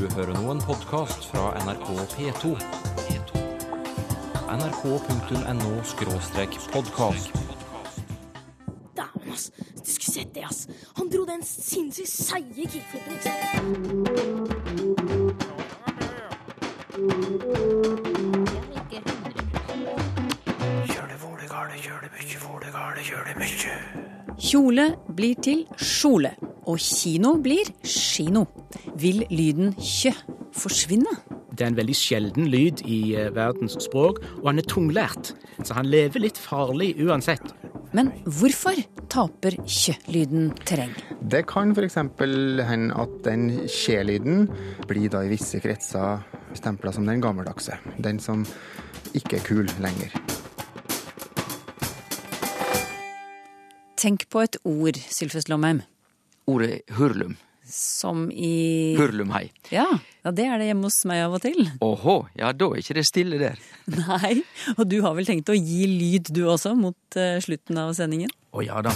Du 0.00 0.06
hører 0.14 0.32
nå 0.32 0.46
en 0.48 0.60
podkast 0.64 1.26
fra 1.28 1.50
NRK 1.60 1.88
P2. 2.14 2.56
nrk.no-podkast. 4.48 7.28
Dæven, 8.96 9.28
ass. 9.32 9.50
Du 9.76 9.90
skulle 9.92 10.14
sett 10.14 10.34
det, 10.34 10.44
ass. 10.48 10.68
Han 10.96 11.08
dro 11.12 11.24
den 11.28 11.42
sinnssykt 11.44 12.08
seige 12.08 12.64
kickflipen, 12.72 13.12
ikke 13.12 13.28
sant? 13.28 13.76
Kjole 24.40 24.96
blir 25.16 25.34
til 25.44 25.68
kjole, 25.76 26.32
og 26.64 26.78
kino 26.80 27.36
blir 27.44 27.68
kino. 27.84 28.48
Vil 29.00 29.22
lyden 29.30 29.70
kjø 29.80 30.10
forsvinne? 30.52 31.12
Det 31.54 31.64
er 31.64 31.70
en 31.70 31.76
veldig 31.78 31.94
sjelden 31.96 32.48
lyd 32.52 32.82
i 32.84 33.14
eh, 33.16 33.30
verdens 33.32 33.78
språk, 33.80 34.18
og 34.40 34.50
han 34.50 34.60
er 34.60 34.66
tunglært. 34.68 35.30
Så 35.64 35.76
han 35.76 35.88
lever 35.88 36.24
litt 36.24 36.40
farlig 36.40 36.90
uansett. 37.00 37.44
Men 37.96 38.10
hvorfor 38.26 38.76
taper 39.10 39.56
kjø-lyden 39.64 40.50
terreng? 40.68 40.92
Det 41.32 41.46
kan 41.48 41.72
f.eks. 41.72 41.96
hende 41.96 42.98
at 43.02 43.16
den 43.24 43.48
kje-lyden 43.70 44.50
blir 44.90 45.08
da 45.12 45.24
i 45.24 45.32
visse 45.32 45.62
kretser 45.64 46.20
stempla 46.58 46.92
som 46.92 47.08
den 47.08 47.22
gammeldagse. 47.24 47.78
Den 47.98 48.20
som 48.20 48.44
ikke 49.16 49.40
er 49.40 49.46
kul 49.46 49.70
lenger. 49.80 50.12
Tenk 54.00 54.28
på 54.32 54.44
et 54.44 54.60
ord, 54.64 54.96
Sylfest 55.08 55.48
Lomheim, 55.52 55.86
Ordet 56.50 56.82
hurlum. 56.96 57.36
Som 57.72 58.28
i 58.30 58.94
Hurlumhei. 58.98 59.48
ja, 59.72 59.86
ja, 60.24 60.32
det 60.34 60.46
er 60.46 60.60
det 60.60 60.68
hjemme 60.70 60.88
hos 60.90 61.00
meg 61.08 61.24
av 61.24 61.38
og 61.38 61.44
til. 61.44 61.58
Åhå, 61.86 62.16
ja 62.38 62.52
da 62.52 62.70
er 62.70 62.82
ikke 62.82 62.98
det 63.00 63.06
stille 63.08 63.40
der. 63.40 63.60
Nei, 63.90 64.40
og 64.76 64.84
du 64.90 65.00
har 65.06 65.16
vel 65.18 65.28
tenkt 65.28 65.50
å 65.52 65.56
gi 65.56 65.86
lyd 65.90 66.32
du 66.34 66.44
også, 66.50 66.74
mot 66.78 67.18
uh, 67.18 67.38
slutten 67.42 67.80
av 67.80 67.94
sendingen? 67.98 68.32
Å 68.52 68.64
ja 68.66 68.82
da. 68.84 68.94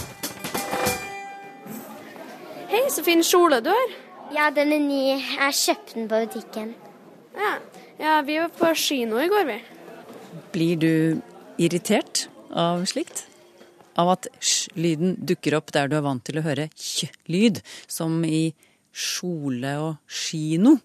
Hei, 2.71 2.85
så 2.91 3.05
fin 3.05 3.23
kjole 3.23 3.61
du 3.63 3.71
har. 3.71 3.93
Ja, 4.33 4.49
den 4.51 4.73
er 4.73 4.81
ny. 4.81 5.03
Jeg 5.15 5.55
kjøpte 5.55 5.95
den 5.95 6.09
på 6.11 6.19
butikken. 6.25 6.73
Ja. 7.35 7.53
ja, 7.99 8.15
vi 8.25 8.39
var 8.41 8.51
på 8.57 8.71
kino 8.79 9.19
i 9.21 9.29
går, 9.31 9.45
vi. 9.47 9.57
Blir 10.55 10.81
du 10.81 10.91
irritert 11.61 12.25
av 12.51 12.83
slikt? 12.89 13.25
Av 13.99 14.11
at 14.15 14.27
sj-lyden 14.43 15.15
dukker 15.23 15.55
opp 15.59 15.71
der 15.75 15.87
du 15.91 15.95
er 15.99 16.03
vant 16.03 16.25
til 16.27 16.41
å 16.41 16.45
høre 16.45 16.67
kj-lyd, 16.73 17.61
som 17.87 18.23
i 18.27 18.49
kjole 18.95 19.75
og 19.83 19.97
kino. 20.07 20.77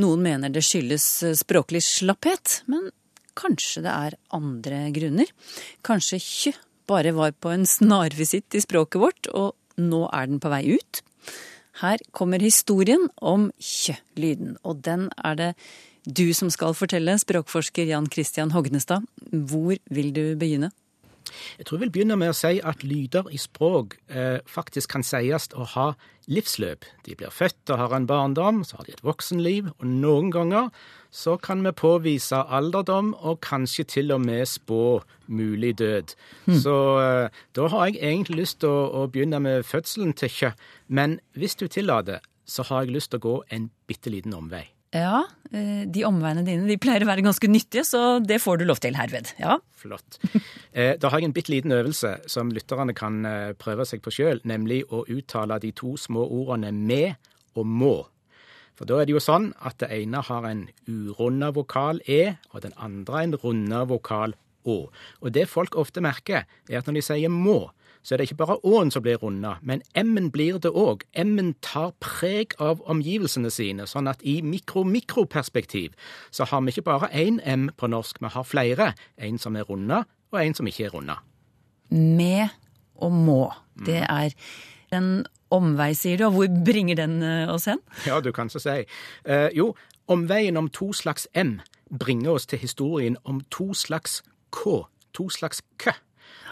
Noen 0.00 0.24
mener 0.24 0.52
det 0.52 0.64
skyldes 0.66 1.06
eh, 1.22 1.36
språklig 1.38 1.84
slapphet, 1.86 2.62
men 2.70 2.88
kanskje 3.38 3.84
det 3.84 3.92
er 3.94 4.18
andre 4.34 4.80
grunner. 4.94 5.30
Kanskje 5.86 6.22
kjø 6.22 6.54
bare 6.90 7.14
var 7.16 7.32
på 7.40 7.52
en 7.54 7.64
snarvisitt 7.68 8.56
i 8.56 8.62
språket 8.64 9.00
vårt, 9.00 9.28
og 9.32 9.54
nå 9.80 10.04
er 10.12 10.28
den 10.28 10.40
på 10.42 10.52
vei 10.52 10.64
ut. 10.76 11.00
Her 11.80 12.02
kommer 12.14 12.42
historien 12.42 13.08
om 13.18 13.48
kjø-lyden, 13.58 14.58
og 14.62 14.84
den 14.86 15.08
er 15.16 15.38
det 15.40 15.50
du 16.04 16.28
som 16.36 16.50
skal 16.52 16.76
fortelle, 16.76 17.16
språkforsker 17.18 17.88
Jan 17.88 18.10
Christian 18.12 18.52
Hognestad. 18.52 19.06
Hvor 19.32 19.78
vil 19.88 20.12
du 20.14 20.36
begynne? 20.38 20.70
Jeg 21.58 21.66
tror 21.66 21.78
jeg 21.78 21.84
vil 21.86 21.94
begynne 21.94 22.18
med 22.20 22.32
å 22.32 22.36
si 22.36 22.58
at 22.60 22.84
lyder 22.84 23.30
i 23.32 23.38
språk 23.40 23.96
eh, 24.08 24.40
faktisk 24.50 24.92
kan 24.94 25.06
sies 25.06 25.48
å 25.54 25.66
ha 25.74 25.86
livsløp. 26.30 26.84
De 27.04 27.16
blir 27.18 27.32
født 27.32 27.72
og 27.72 27.80
har 27.80 27.94
en 27.96 28.08
barndom, 28.08 28.62
så 28.64 28.78
har 28.78 28.88
de 28.88 28.94
et 28.96 29.04
voksenliv, 29.04 29.70
og 29.78 29.86
noen 29.88 30.30
ganger 30.34 30.70
så 31.14 31.36
kan 31.38 31.62
vi 31.62 31.70
påvise 31.78 32.40
alderdom 32.50 33.12
og 33.14 33.40
kanskje 33.44 33.86
til 33.96 34.14
og 34.14 34.24
med 34.24 34.48
spå 34.50 35.02
mulig 35.26 35.76
død. 35.78 36.14
Så 36.64 36.76
eh, 37.00 37.42
da 37.56 37.68
har 37.72 37.88
jeg 37.88 38.00
egentlig 38.02 38.44
lyst 38.44 38.60
til 38.64 38.72
å, 38.72 39.04
å 39.04 39.06
begynne 39.08 39.40
med 39.44 39.66
fødselen 39.68 40.14
til 40.18 40.32
Kjø, 40.32 40.54
men 40.88 41.20
hvis 41.38 41.56
du 41.60 41.68
tillater, 41.68 42.24
så 42.44 42.66
har 42.68 42.84
jeg 42.84 42.98
lyst 42.98 43.14
til 43.14 43.22
å 43.22 43.28
gå 43.28 43.36
en 43.56 43.70
bitte 43.88 44.12
liten 44.12 44.34
omvei. 44.36 44.73
Ja, 44.94 45.24
eh, 45.50 45.82
de 45.90 46.04
omveiene 46.06 46.44
dine 46.46 46.68
de 46.70 46.78
pleier 46.78 47.02
å 47.02 47.08
være 47.08 47.24
ganske 47.26 47.48
nyttige, 47.50 47.82
så 47.88 48.20
det 48.22 48.38
får 48.42 48.60
du 48.60 48.68
lov 48.68 48.78
til 48.82 48.94
herved. 48.98 49.32
Ja. 49.42 49.58
Flott. 49.74 50.20
Eh, 50.74 50.94
da 50.98 51.10
har 51.10 51.20
jeg 51.20 51.28
en 51.28 51.34
bitte 51.34 51.52
liten 51.52 51.74
øvelse 51.74 52.16
som 52.30 52.48
lytterne 52.54 52.94
kan 52.98 53.20
eh, 53.28 53.52
prøve 53.58 53.84
seg 53.86 54.00
på 54.02 54.10
sjøl, 54.14 54.40
nemlig 54.42 54.80
å 54.90 55.04
uttale 55.10 55.60
de 55.62 55.70
to 55.76 55.92
små 56.00 56.24
ordene 56.26 56.72
med 56.74 57.14
og 57.54 57.66
må. 57.66 57.94
For 58.74 58.90
da 58.90 58.98
er 58.98 59.06
det 59.06 59.14
jo 59.14 59.22
sånn 59.22 59.52
at 59.62 59.78
det 59.82 59.90
ene 59.94 60.22
har 60.26 60.46
en 60.48 60.64
urunda 60.90 61.52
vokal 61.54 62.00
e, 62.10 62.34
og 62.50 62.64
den 62.64 62.74
andre 62.74 63.22
en 63.22 63.36
runda 63.38 63.84
vokal 63.86 64.34
å. 64.66 64.78
Og 65.22 65.34
det 65.34 65.46
folk 65.50 65.78
ofte 65.78 66.02
merker, 66.02 66.48
er 66.66 66.80
at 66.80 66.90
når 66.90 66.98
de 66.98 67.04
sier 67.06 67.30
må, 67.30 67.68
så 68.04 68.14
er 68.14 68.20
det 68.20 68.28
ikke 68.28 68.42
bare 68.42 68.58
å-en 68.68 68.92
som 68.92 69.02
blir 69.02 69.16
runda, 69.22 69.54
men 69.64 69.82
m-en 69.96 70.28
blir 70.32 70.58
det 70.60 70.70
òg. 70.76 71.06
M-en 71.16 71.54
tar 71.64 71.94
preg 72.04 72.52
av 72.60 72.82
omgivelsene 72.90 73.48
sine, 73.50 73.86
sånn 73.88 74.10
at 74.10 74.20
i 74.22 74.40
mikro-mikroperspektiv 74.44 75.96
så 76.30 76.44
har 76.50 76.60
vi 76.66 76.74
ikke 76.74 76.84
bare 76.90 77.08
én 77.16 77.40
m 77.40 77.70
på 77.76 77.88
norsk, 77.88 78.20
vi 78.20 78.32
har 78.34 78.44
flere. 78.44 78.92
En 79.16 79.40
som 79.40 79.56
er 79.56 79.64
runda, 79.64 80.04
og 80.32 80.42
en 80.42 80.54
som 80.54 80.68
ikke 80.68 80.90
er 80.90 80.92
runda. 80.92 81.16
Med 81.90 82.52
og 83.00 83.12
må. 83.12 83.42
Det 83.86 84.02
er 84.04 84.36
en 84.92 85.24
omvei, 85.54 85.92
sier 85.96 86.20
du. 86.20 86.28
Og 86.28 86.36
hvor 86.36 86.62
bringer 86.66 86.98
den 87.00 87.22
eh, 87.22 87.50
oss 87.50 87.68
hen? 87.70 87.80
Ja, 88.08 88.20
du 88.20 88.32
kan 88.32 88.52
så 88.52 88.60
si. 88.62 88.82
Eh, 89.24 89.48
jo, 89.56 89.72
omveien 90.06 90.60
om 90.60 90.68
to 90.68 90.92
slags 90.92 91.28
m 91.34 91.60
bringer 91.94 92.36
oss 92.36 92.46
til 92.46 92.58
historien 92.58 93.16
om 93.24 93.40
to 93.50 93.72
slags 93.74 94.22
k, 94.52 94.84
to 95.14 95.28
slags 95.30 95.62
kø. 95.78 95.94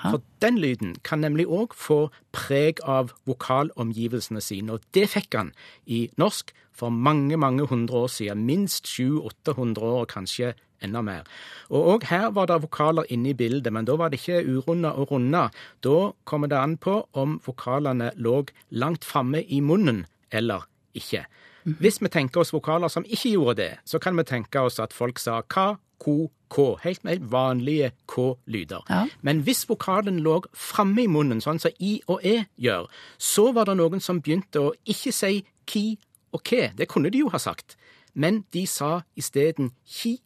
For 0.02 0.22
den 0.42 0.58
lyden 0.58 0.96
kan 1.06 1.22
nemlig 1.22 1.46
òg 1.46 1.76
få 1.78 2.10
preg 2.34 2.82
av 2.82 3.12
vokalomgivelsene 3.28 4.42
sine, 4.42 4.76
og 4.76 4.86
det 4.96 5.08
fikk 5.14 5.36
han 5.38 5.52
i 5.86 6.08
norsk 6.18 6.50
for 6.72 6.90
mange, 6.90 7.36
mange 7.36 7.66
hundre 7.70 8.04
år 8.04 8.10
siden. 8.10 8.46
Minst 8.48 8.88
700-800 8.90 9.80
år, 9.80 10.06
kanskje 10.10 10.54
enda 10.82 11.02
mer. 11.04 11.28
Og 11.70 11.94
òg 11.94 12.08
her 12.10 12.30
var 12.34 12.48
det 12.50 12.62
vokaler 12.64 13.06
inne 13.12 13.30
i 13.32 13.36
bildet, 13.38 13.72
men 13.72 13.86
da 13.86 13.96
var 14.00 14.10
det 14.10 14.20
ikke 14.22 14.42
urunda 14.48 14.94
og 14.98 15.12
runda. 15.12 15.48
Da 15.84 16.10
kommer 16.24 16.50
det 16.50 16.58
an 16.58 16.76
på 16.76 17.02
om 17.12 17.38
vokalene 17.46 18.10
lå 18.16 18.42
langt 18.70 19.06
framme 19.06 19.44
i 19.44 19.60
munnen 19.60 20.04
eller 20.32 20.66
ikke. 20.98 21.24
Hvis 21.62 22.00
vi 22.02 22.10
tenker 22.10 22.42
oss 22.42 22.52
vokaler 22.52 22.90
som 22.90 23.06
ikke 23.06 23.36
gjorde 23.36 23.60
det, 23.60 23.72
så 23.86 24.00
kan 24.02 24.16
vi 24.18 24.26
tenke 24.26 24.60
oss 24.66 24.80
at 24.82 24.92
folk 24.92 25.20
sa 25.22 25.42
ka, 25.46 25.76
ko, 26.02 26.30
k. 26.52 26.64
Helt 26.82 27.06
helt 27.06 27.28
vanlige 27.32 27.92
k-lyder. 28.10 28.82
Ja. 28.90 29.06
Men 29.22 29.42
hvis 29.46 29.64
vokalen 29.68 30.20
lå 30.24 30.40
framme 30.52 31.04
i 31.04 31.10
munnen, 31.10 31.40
sånn 31.44 31.62
som 31.62 31.72
i 31.78 32.00
og 32.10 32.24
e 32.26 32.42
gjør, 32.60 32.90
så 33.18 33.50
var 33.54 33.70
det 33.70 33.78
noen 33.78 34.02
som 34.02 34.20
begynte 34.20 34.60
å 34.60 34.74
ikke 34.82 35.14
si 35.14 35.44
ki 35.70 35.86
og 36.32 36.42
ke. 36.44 36.72
Det 36.76 36.88
kunne 36.90 37.12
de 37.12 37.22
jo 37.22 37.32
ha 37.32 37.40
sagt. 37.40 37.76
Men 38.14 38.42
de 38.52 38.66
sa 38.68 39.02
isteden 39.16 39.72
ki 39.88 40.18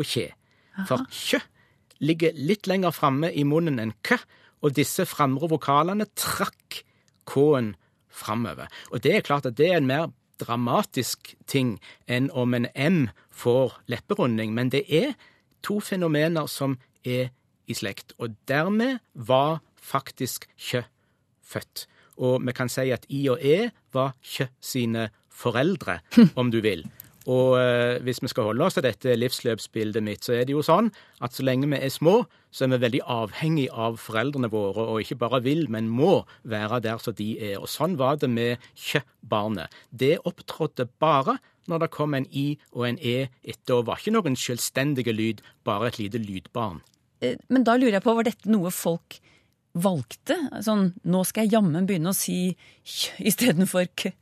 og 0.00 0.06
kje. 0.08 0.30
For 0.88 1.04
kjø 1.12 1.40
ligger 2.00 2.36
litt 2.36 2.68
lenger 2.70 2.94
framme 2.96 3.28
i 3.28 3.44
munnen 3.44 3.80
enn 3.82 3.92
kø, 4.06 4.16
og 4.64 4.74
disse 4.76 5.06
framre 5.08 5.48
vokalene 5.48 6.06
trakk 6.16 6.82
k-en 7.28 7.74
framover. 8.10 8.68
Og 8.90 9.02
det 9.04 9.14
er 9.16 9.24
klart 9.24 9.48
at 9.48 9.56
det 9.56 9.70
er 9.70 9.80
en 9.80 9.88
mer 9.88 10.08
dramatisk 10.40 11.34
ting 11.46 11.76
enn 12.08 12.30
om 12.32 12.54
en 12.56 12.68
M 12.74 13.00
får 13.30 13.76
lepperunding, 13.92 14.54
men 14.56 14.72
det 14.72 14.84
er 14.88 15.14
to 15.62 15.80
fenomener 15.84 16.48
som 16.50 16.78
er 17.04 17.30
i 17.70 17.76
slekt. 17.76 18.14
Og 18.18 18.34
dermed 18.48 18.98
var 19.14 19.60
faktisk 19.76 20.48
Kjø 20.58 20.82
født. 21.44 21.86
Og 22.20 22.40
vi 22.46 22.52
kan 22.56 22.68
si 22.68 22.90
at 22.92 23.06
I 23.08 23.26
og 23.32 23.40
E 23.44 23.70
var 23.94 24.16
Kjø 24.22 24.48
sine 24.60 25.08
foreldre, 25.30 26.00
om 26.40 26.50
du 26.52 26.60
vil. 26.64 26.84
Og 27.28 27.58
eh, 27.60 27.98
hvis 28.06 28.22
vi 28.24 28.30
skal 28.32 28.46
holde 28.48 28.64
oss 28.64 28.78
til 28.78 28.86
dette 28.86 29.12
livsløpsbildet 29.18 30.04
mitt, 30.04 30.24
så 30.24 30.38
er 30.38 30.46
det 30.48 30.54
jo 30.54 30.62
sånn 30.64 30.88
at 31.20 31.36
så 31.36 31.44
lenge 31.44 31.68
vi 31.68 31.76
er 31.76 31.92
små, 31.92 32.22
så 32.50 32.64
er 32.64 32.72
vi 32.72 32.80
veldig 32.86 33.02
avhengig 33.04 33.66
av 33.70 33.98
foreldrene 34.00 34.48
våre, 34.50 34.86
og 34.88 35.02
ikke 35.04 35.18
bare 35.20 35.42
vil, 35.44 35.66
men 35.68 35.90
må 35.92 36.22
være 36.48 36.80
der 36.86 37.02
som 37.02 37.16
de 37.18 37.34
er. 37.38 37.58
Og 37.60 37.68
sånn 37.68 37.98
var 38.00 38.16
det 38.22 38.30
med 38.32 38.70
Kjø-barnet. 38.74 39.68
Det 39.92 40.16
opptrådte 40.24 40.88
bare 41.02 41.36
når 41.68 41.84
det 41.84 41.90
kom 41.94 42.16
en 42.16 42.26
I 42.32 42.46
og 42.72 42.86
en 42.88 42.98
E 42.98 43.28
etter, 43.44 43.76
og 43.76 43.86
var 43.90 44.00
ikke 44.00 44.16
noen 44.16 44.38
selvstendige 44.38 45.12
lyd, 45.14 45.44
bare 45.64 45.90
et 45.90 46.00
lite 46.00 46.18
lydbarn. 46.18 46.80
Eh, 47.20 47.36
Men 47.48 47.66
da 47.68 47.76
lurer 47.76 47.98
jeg 47.98 48.06
på, 48.06 48.16
var 48.16 48.26
dette 48.26 48.50
noe 48.50 48.72
folk 48.74 49.20
valgte? 49.76 50.34
Sånn, 50.64 50.94
nå 51.04 51.22
skal 51.28 51.46
jeg 51.46 51.54
jammen 51.58 51.86
begynne 51.86 52.10
å 52.10 52.16
si 52.16 52.56
kj 52.82 53.28
istedenfor 53.30 53.86
k. 53.94 54.14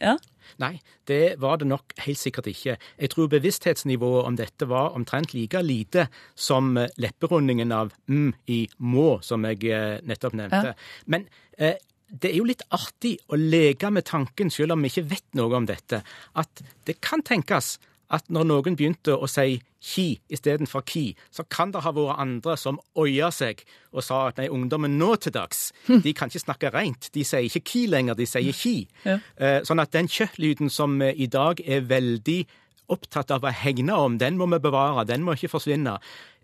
Ja? 0.00 0.16
Nei, 0.62 0.80
det 1.06 1.36
var 1.42 1.60
det 1.60 1.68
nok 1.70 1.94
helt 2.04 2.18
sikkert 2.20 2.48
ikke. 2.50 2.76
Jeg 2.98 3.12
tror 3.12 3.30
bevissthetsnivået 3.32 4.26
om 4.28 4.38
dette 4.38 4.68
var 4.70 4.96
omtrent 4.98 5.34
like 5.34 5.62
lite 5.62 6.08
som 6.34 6.76
eh, 6.78 6.90
lepperundingen 7.00 7.72
av 7.72 7.94
m 8.08 8.32
i 8.50 8.64
må, 8.78 9.20
som 9.22 9.46
jeg 9.48 9.64
eh, 9.70 10.00
nettopp 10.06 10.36
nevnte. 10.38 10.74
Men 11.06 11.28
eh, 11.58 11.78
det 12.10 12.32
er 12.32 12.40
jo 12.40 12.48
litt 12.48 12.64
artig 12.74 13.14
å 13.30 13.38
leke 13.38 13.90
med 13.94 14.08
tanken, 14.08 14.50
selv 14.50 14.74
om 14.74 14.82
vi 14.82 14.90
ikke 14.90 15.06
vet 15.12 15.38
noe 15.38 15.54
om 15.60 15.68
dette, 15.68 16.02
at 16.34 16.62
det 16.88 16.98
kan 17.04 17.22
tenkes 17.22 17.76
at 18.10 18.26
når 18.32 18.46
noen 18.50 18.76
begynte 18.78 19.14
å 19.14 19.28
si 19.30 19.60
ki 19.80 20.06
istedenfor 20.34 20.82
ki, 20.84 21.04
så 21.32 21.44
kan 21.48 21.70
det 21.72 21.80
ha 21.84 21.92
vært 21.94 22.18
andre 22.20 22.56
som 22.60 22.80
oia 22.98 23.30
seg 23.32 23.62
og 23.94 24.02
sa 24.04 24.26
at 24.28 24.40
nei, 24.40 24.48
ungdommen 24.52 24.98
nå 25.00 25.14
til 25.22 25.32
dags, 25.36 25.70
de 25.88 26.12
kan 26.16 26.28
ikke 26.28 26.42
snakke 26.42 26.72
rent. 26.74 27.08
De 27.14 27.22
sier 27.24 27.46
ikke 27.46 27.62
ki 27.70 27.84
lenger, 27.92 28.18
de 28.18 28.26
sier 28.28 28.52
ki. 28.56 28.74
Ja. 29.06 29.18
Eh, 29.38 29.60
Sånn 29.64 29.80
at 29.80 29.94
den 29.94 30.10
kjøttlyden 30.10 30.68
som 30.74 30.98
i 31.02 31.26
dag 31.30 31.62
er 31.64 31.86
veldig 31.88 32.40
opptatt 32.90 33.30
av 33.30 33.46
å 33.46 33.54
hegne 33.54 33.94
om, 33.94 34.18
den 34.18 34.36
må 34.40 34.50
vi 34.50 34.58
bevare, 34.66 35.06
den 35.06 35.22
må 35.24 35.38
ikke 35.38 35.52
forsvinne. 35.54 35.96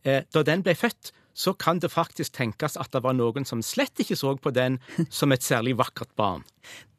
Eh, 0.06 0.22
Da 0.32 0.42
den 0.46 0.62
ble 0.62 0.74
født, 0.78 1.10
så 1.36 1.52
kan 1.52 1.82
det 1.82 1.90
faktisk 1.92 2.32
tenkes 2.38 2.78
at 2.80 2.94
det 2.94 3.02
var 3.04 3.12
noen 3.12 3.44
som 3.44 3.60
slett 3.60 3.98
ikke 4.00 4.16
så 4.16 4.36
på 4.40 4.54
den 4.56 4.78
som 5.10 5.34
et 5.34 5.42
særlig 5.44 5.74
vakkert 5.76 6.14
barn. 6.16 6.46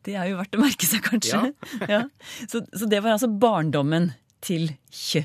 Det 0.05 0.13
er 0.15 0.29
jo 0.29 0.37
verdt 0.37 0.53
å 0.55 0.61
merke 0.61 0.85
seg, 0.85 1.01
kanskje. 1.03 1.39
Ja. 1.89 2.03
Så, 2.51 2.61
så 2.71 2.85
det 2.87 3.01
var 3.03 3.15
altså 3.17 3.27
barndommen 3.27 4.11
til 4.43 4.69
kjø. 4.93 5.23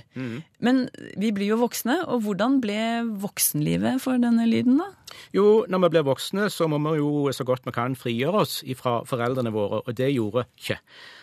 Men 0.64 0.88
vi 1.20 1.32
blir 1.34 1.52
jo 1.52 1.60
voksne, 1.60 1.98
og 2.08 2.24
hvordan 2.24 2.60
ble 2.62 2.78
voksenlivet 3.22 4.00
for 4.02 4.20
denne 4.22 4.46
lyden, 4.48 4.80
da? 4.80 4.88
Jo, 5.36 5.64
når 5.68 5.84
vi 5.84 5.92
blir 5.92 6.06
voksne, 6.08 6.48
så 6.50 6.68
må 6.70 6.80
vi 6.86 6.96
jo 6.98 7.28
så 7.32 7.44
godt 7.44 7.66
vi 7.66 7.74
kan 7.76 7.96
frigjøre 7.96 8.44
oss 8.46 8.62
fra 8.78 9.02
foreldrene 9.08 9.52
våre, 9.52 9.82
og 9.86 9.96
det 9.96 10.12
gjorde 10.14 10.46
kjø. 10.56 10.78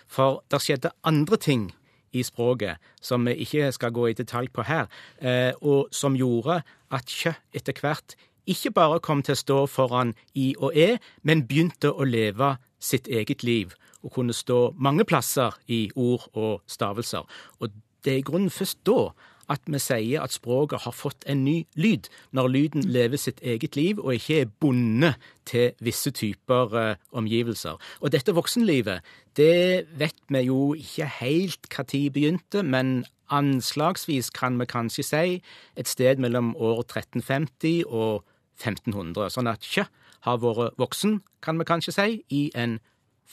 For 0.10 0.44
det 0.52 0.62
skjedde 0.62 0.94
andre 1.04 1.38
ting 1.38 1.70
i 2.14 2.24
språket 2.26 2.82
som 3.02 3.26
vi 3.26 3.36
ikke 3.46 3.72
skal 3.74 3.94
gå 3.94 4.08
i 4.10 4.18
detalj 4.18 4.50
på 4.54 4.66
her, 4.66 4.90
eh, 5.22 5.54
og 5.62 5.90
som 5.92 6.18
gjorde 6.18 6.62
at 6.92 7.06
kjø 7.06 7.34
etter 7.54 7.78
hvert 7.82 8.16
ikke 8.50 8.72
bare 8.74 9.02
kom 9.06 9.22
til 9.22 9.36
å 9.36 9.44
stå 9.44 9.60
foran 9.70 10.16
i 10.34 10.56
og 10.58 10.74
e, 10.78 10.98
men 11.22 11.46
begynte 11.46 11.92
å 11.92 12.08
leve 12.08 12.56
sitt 12.82 13.08
eget 13.08 13.44
liv 13.44 13.76
og 14.04 14.14
kunne 14.16 14.34
stå 14.34 14.74
mange 14.78 15.06
plasser 15.06 15.56
i 15.68 15.90
ord 15.96 16.30
og 16.34 16.62
stavelser. 16.68 17.28
Og 17.60 17.70
det 18.06 18.14
er 18.14 18.22
i 18.22 18.28
grunnen 18.30 18.54
først 18.54 18.80
da 18.88 19.10
at 19.50 19.66
vi 19.66 19.80
sier 19.82 20.22
at 20.22 20.34
språket 20.34 20.84
har 20.84 20.94
fått 20.94 21.26
en 21.30 21.42
ny 21.44 21.64
lyd, 21.74 22.10
når 22.38 22.52
lyden 22.54 22.86
lever 22.86 23.18
sitt 23.18 23.42
eget 23.42 23.76
liv 23.76 24.00
og 24.00 24.14
ikke 24.14 24.42
er 24.44 24.52
bundet 24.62 25.30
til 25.50 25.72
visse 25.82 26.12
typer 26.14 26.76
eh, 26.78 27.00
omgivelser. 27.12 27.80
Og 28.02 28.14
dette 28.14 28.36
voksenlivet, 28.38 29.02
det 29.38 29.88
vet 29.98 30.20
vi 30.30 30.44
jo 30.46 30.76
ikke 30.78 31.10
helt 31.20 31.70
når 31.74 32.12
begynte, 32.14 32.64
men 32.64 33.06
anslagsvis 33.34 34.30
kan 34.34 34.60
vi 34.60 34.70
kanskje 34.70 35.06
si 35.06 35.40
et 35.78 35.88
sted 35.90 36.22
mellom 36.22 36.56
år 36.56 36.84
1350 36.86 37.84
og 37.88 38.24
1500. 38.60 39.34
Sånn 39.34 39.50
at 39.50 39.66
Kjø 39.66 39.88
har 40.28 40.40
vært 40.44 40.78
voksen, 40.78 41.22
kan 41.42 41.58
vi 41.58 41.66
kanskje 41.66 41.96
si, 41.96 42.10
i 42.30 42.50
en 42.58 42.80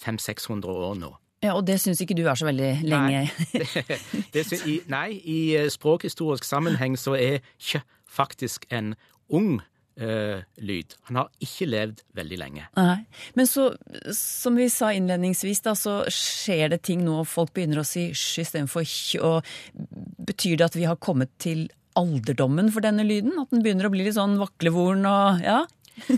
500-600 0.03 0.83
år 0.89 0.99
nå. 1.01 1.13
Ja, 1.45 1.55
Og 1.55 1.67
det 1.69 1.79
syns 1.83 2.01
ikke 2.01 2.17
du 2.17 2.25
er 2.27 2.39
så 2.39 2.49
veldig 2.49 2.73
lenge? 2.87 3.27
Det, 3.53 4.01
det, 4.33 4.47
synes, 4.49 4.65
i, 4.67 4.81
nei, 4.91 5.21
i 5.21 5.39
eh, 5.57 5.71
språkhistorisk 5.71 6.47
sammenheng 6.49 6.97
så 6.99 7.15
er 7.19 7.45
kjø 7.61 7.83
faktisk 8.09 8.69
en 8.71 8.95
ung 9.29 9.59
Uh, 9.97 10.43
lyd. 10.61 10.93
Han 11.09 11.17
har 11.17 11.31
ikke 11.41 11.65
levd 11.71 12.03
veldig 12.13 12.37
lenge. 12.37 12.67
Nei. 12.77 12.99
Men 13.33 13.47
så, 13.49 13.71
som 14.13 14.59
vi 14.61 14.67
sa 14.69 14.91
innledningsvis, 14.93 15.63
da, 15.65 15.73
så 15.73 15.95
skjer 16.13 16.75
det 16.75 16.83
ting 16.85 17.01
nå, 17.07 17.23
folk 17.25 17.55
begynner 17.57 17.81
å 17.81 17.87
si 17.89 18.11
sj 18.13 18.43
istedenfor 18.43 18.85
kj. 18.85 19.23
Og 19.25 20.29
betyr 20.29 20.59
det 20.61 20.67
at 20.69 20.77
vi 20.77 20.85
har 20.85 21.01
kommet 21.01 21.33
til 21.41 21.65
alderdommen 21.97 22.69
for 22.75 22.85
denne 22.85 23.09
lyden? 23.09 23.39
At 23.41 23.55
den 23.55 23.65
begynner 23.65 23.89
å 23.89 23.95
bli 23.95 24.05
litt 24.05 24.19
sånn 24.19 24.37
vaklevoren 24.37 25.09
og 25.09 25.41
ja? 25.41 25.63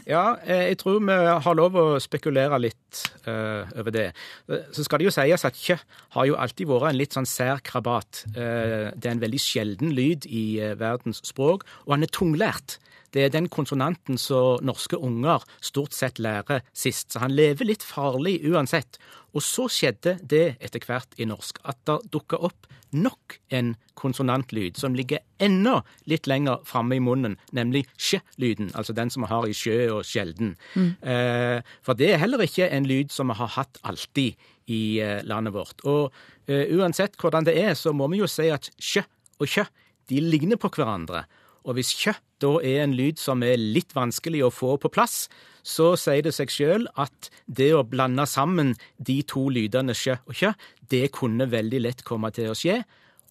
Ja, 0.09 0.37
eh, 0.43 0.69
jeg 0.73 0.79
tror 0.81 0.99
vi 1.05 1.17
har 1.45 1.57
lov 1.57 1.77
å 1.79 1.87
spekulere 2.03 2.59
litt 2.61 3.03
uh, 3.29 3.69
over 3.79 3.95
det. 3.95 4.09
Eh, 4.51 4.67
Så 4.75 4.85
skal 4.87 5.01
det 5.01 5.09
jo 5.09 5.15
sies 5.15 5.45
at 5.47 5.59
kjø 5.59 5.79
har 6.17 6.29
jo 6.29 6.39
alltid 6.41 6.69
vært 6.71 6.91
en 6.91 6.99
litt 6.99 7.15
sånn 7.17 7.29
sær 7.29 7.63
krabat. 7.65 8.25
Uh, 8.35 8.91
det 8.97 9.07
er 9.07 9.15
en 9.15 9.25
veldig 9.25 9.43
sjelden 9.43 9.95
lyd 9.95 10.27
i 10.27 10.59
uh, 10.63 10.75
verdens 10.79 11.23
språk, 11.27 11.67
og 11.87 11.97
han 11.97 12.07
er 12.07 12.15
tunglært. 12.15 12.79
Det 13.15 13.23
er 13.25 13.33
den 13.33 13.49
konsonanten 13.49 14.19
som 14.21 14.61
norske 14.67 14.99
unger 15.01 15.47
stort 15.65 15.95
sett 15.97 16.19
lærer 16.21 16.61
sist, 16.77 17.15
så 17.15 17.23
han 17.23 17.33
lever 17.33 17.71
litt 17.71 17.87
farlig 17.87 18.43
uansett. 18.51 18.99
Og 19.39 19.45
så 19.45 19.69
skjedde 19.71 20.17
det 20.27 20.57
etter 20.65 20.83
hvert 20.83 21.15
i 21.21 21.27
norsk, 21.29 21.61
at 21.69 21.79
det 21.87 22.01
dukka 22.11 22.41
opp 22.49 22.67
nok 22.91 23.37
en 23.55 23.75
konsonantlyd 24.01 24.79
som 24.81 24.95
ligger 24.97 25.21
enda 25.45 25.83
litt 26.09 26.27
lenger 26.31 26.63
framme 26.67 26.97
i 26.97 27.03
munnen, 27.05 27.37
nemlig 27.55 27.85
sj-lyden, 28.01 28.73
altså 28.75 28.97
den 28.97 29.13
som 29.13 29.27
vi 29.27 29.31
har 29.31 29.47
i 29.47 29.57
sjø 29.57 29.77
og 29.99 30.07
sjelden. 30.09 30.55
Eh, 31.03 31.61
for 31.85 31.99
det 31.99 32.15
er 32.15 32.23
heller 32.23 32.43
ikke 32.43 32.71
en 32.73 32.89
lyd 32.89 33.13
som 33.15 33.31
vi 33.31 33.39
har 33.39 33.53
hatt 33.59 33.79
alltid 33.87 34.49
i 34.73 34.83
eh, 35.05 35.21
landet 35.29 35.55
vårt. 35.55 35.85
Og 35.85 36.09
eh, 36.49 36.73
uansett 36.75 37.19
hvordan 37.21 37.47
det 37.47 37.59
er, 37.61 37.75
så 37.79 37.93
må 37.93 38.09
vi 38.13 38.23
jo 38.23 38.31
si 38.31 38.49
at 38.53 38.71
sj 38.81 39.05
og 39.39 39.47
kjø, 39.47 39.69
de 40.09 40.25
ligner 40.25 40.59
på 40.59 40.73
hverandre. 40.73 41.27
Og 41.69 41.77
hvis 41.77 41.93
kjø 42.01 42.17
da 42.41 42.55
er 42.65 42.85
en 42.85 42.95
lyd 42.97 43.19
som 43.21 43.43
er 43.45 43.59
litt 43.61 43.93
vanskelig 43.97 44.45
å 44.47 44.53
få 44.55 44.77
på 44.81 44.91
plass, 44.95 45.27
så 45.67 45.93
sier 46.01 46.25
det 46.25 46.33
seg 46.37 46.53
sjøl 46.53 46.87
at 46.97 47.29
det 47.45 47.73
å 47.77 47.85
blande 47.85 48.25
sammen 48.31 48.73
de 48.97 49.21
to 49.29 49.49
lydene 49.53 49.97
sjø 49.97 50.17
og 50.25 50.39
kjø, 50.39 50.53
det 50.89 51.11
kunne 51.17 51.51
veldig 51.51 51.83
lett 51.85 52.05
komme 52.07 52.31
til 52.33 52.53
å 52.53 52.57
skje, 52.57 52.81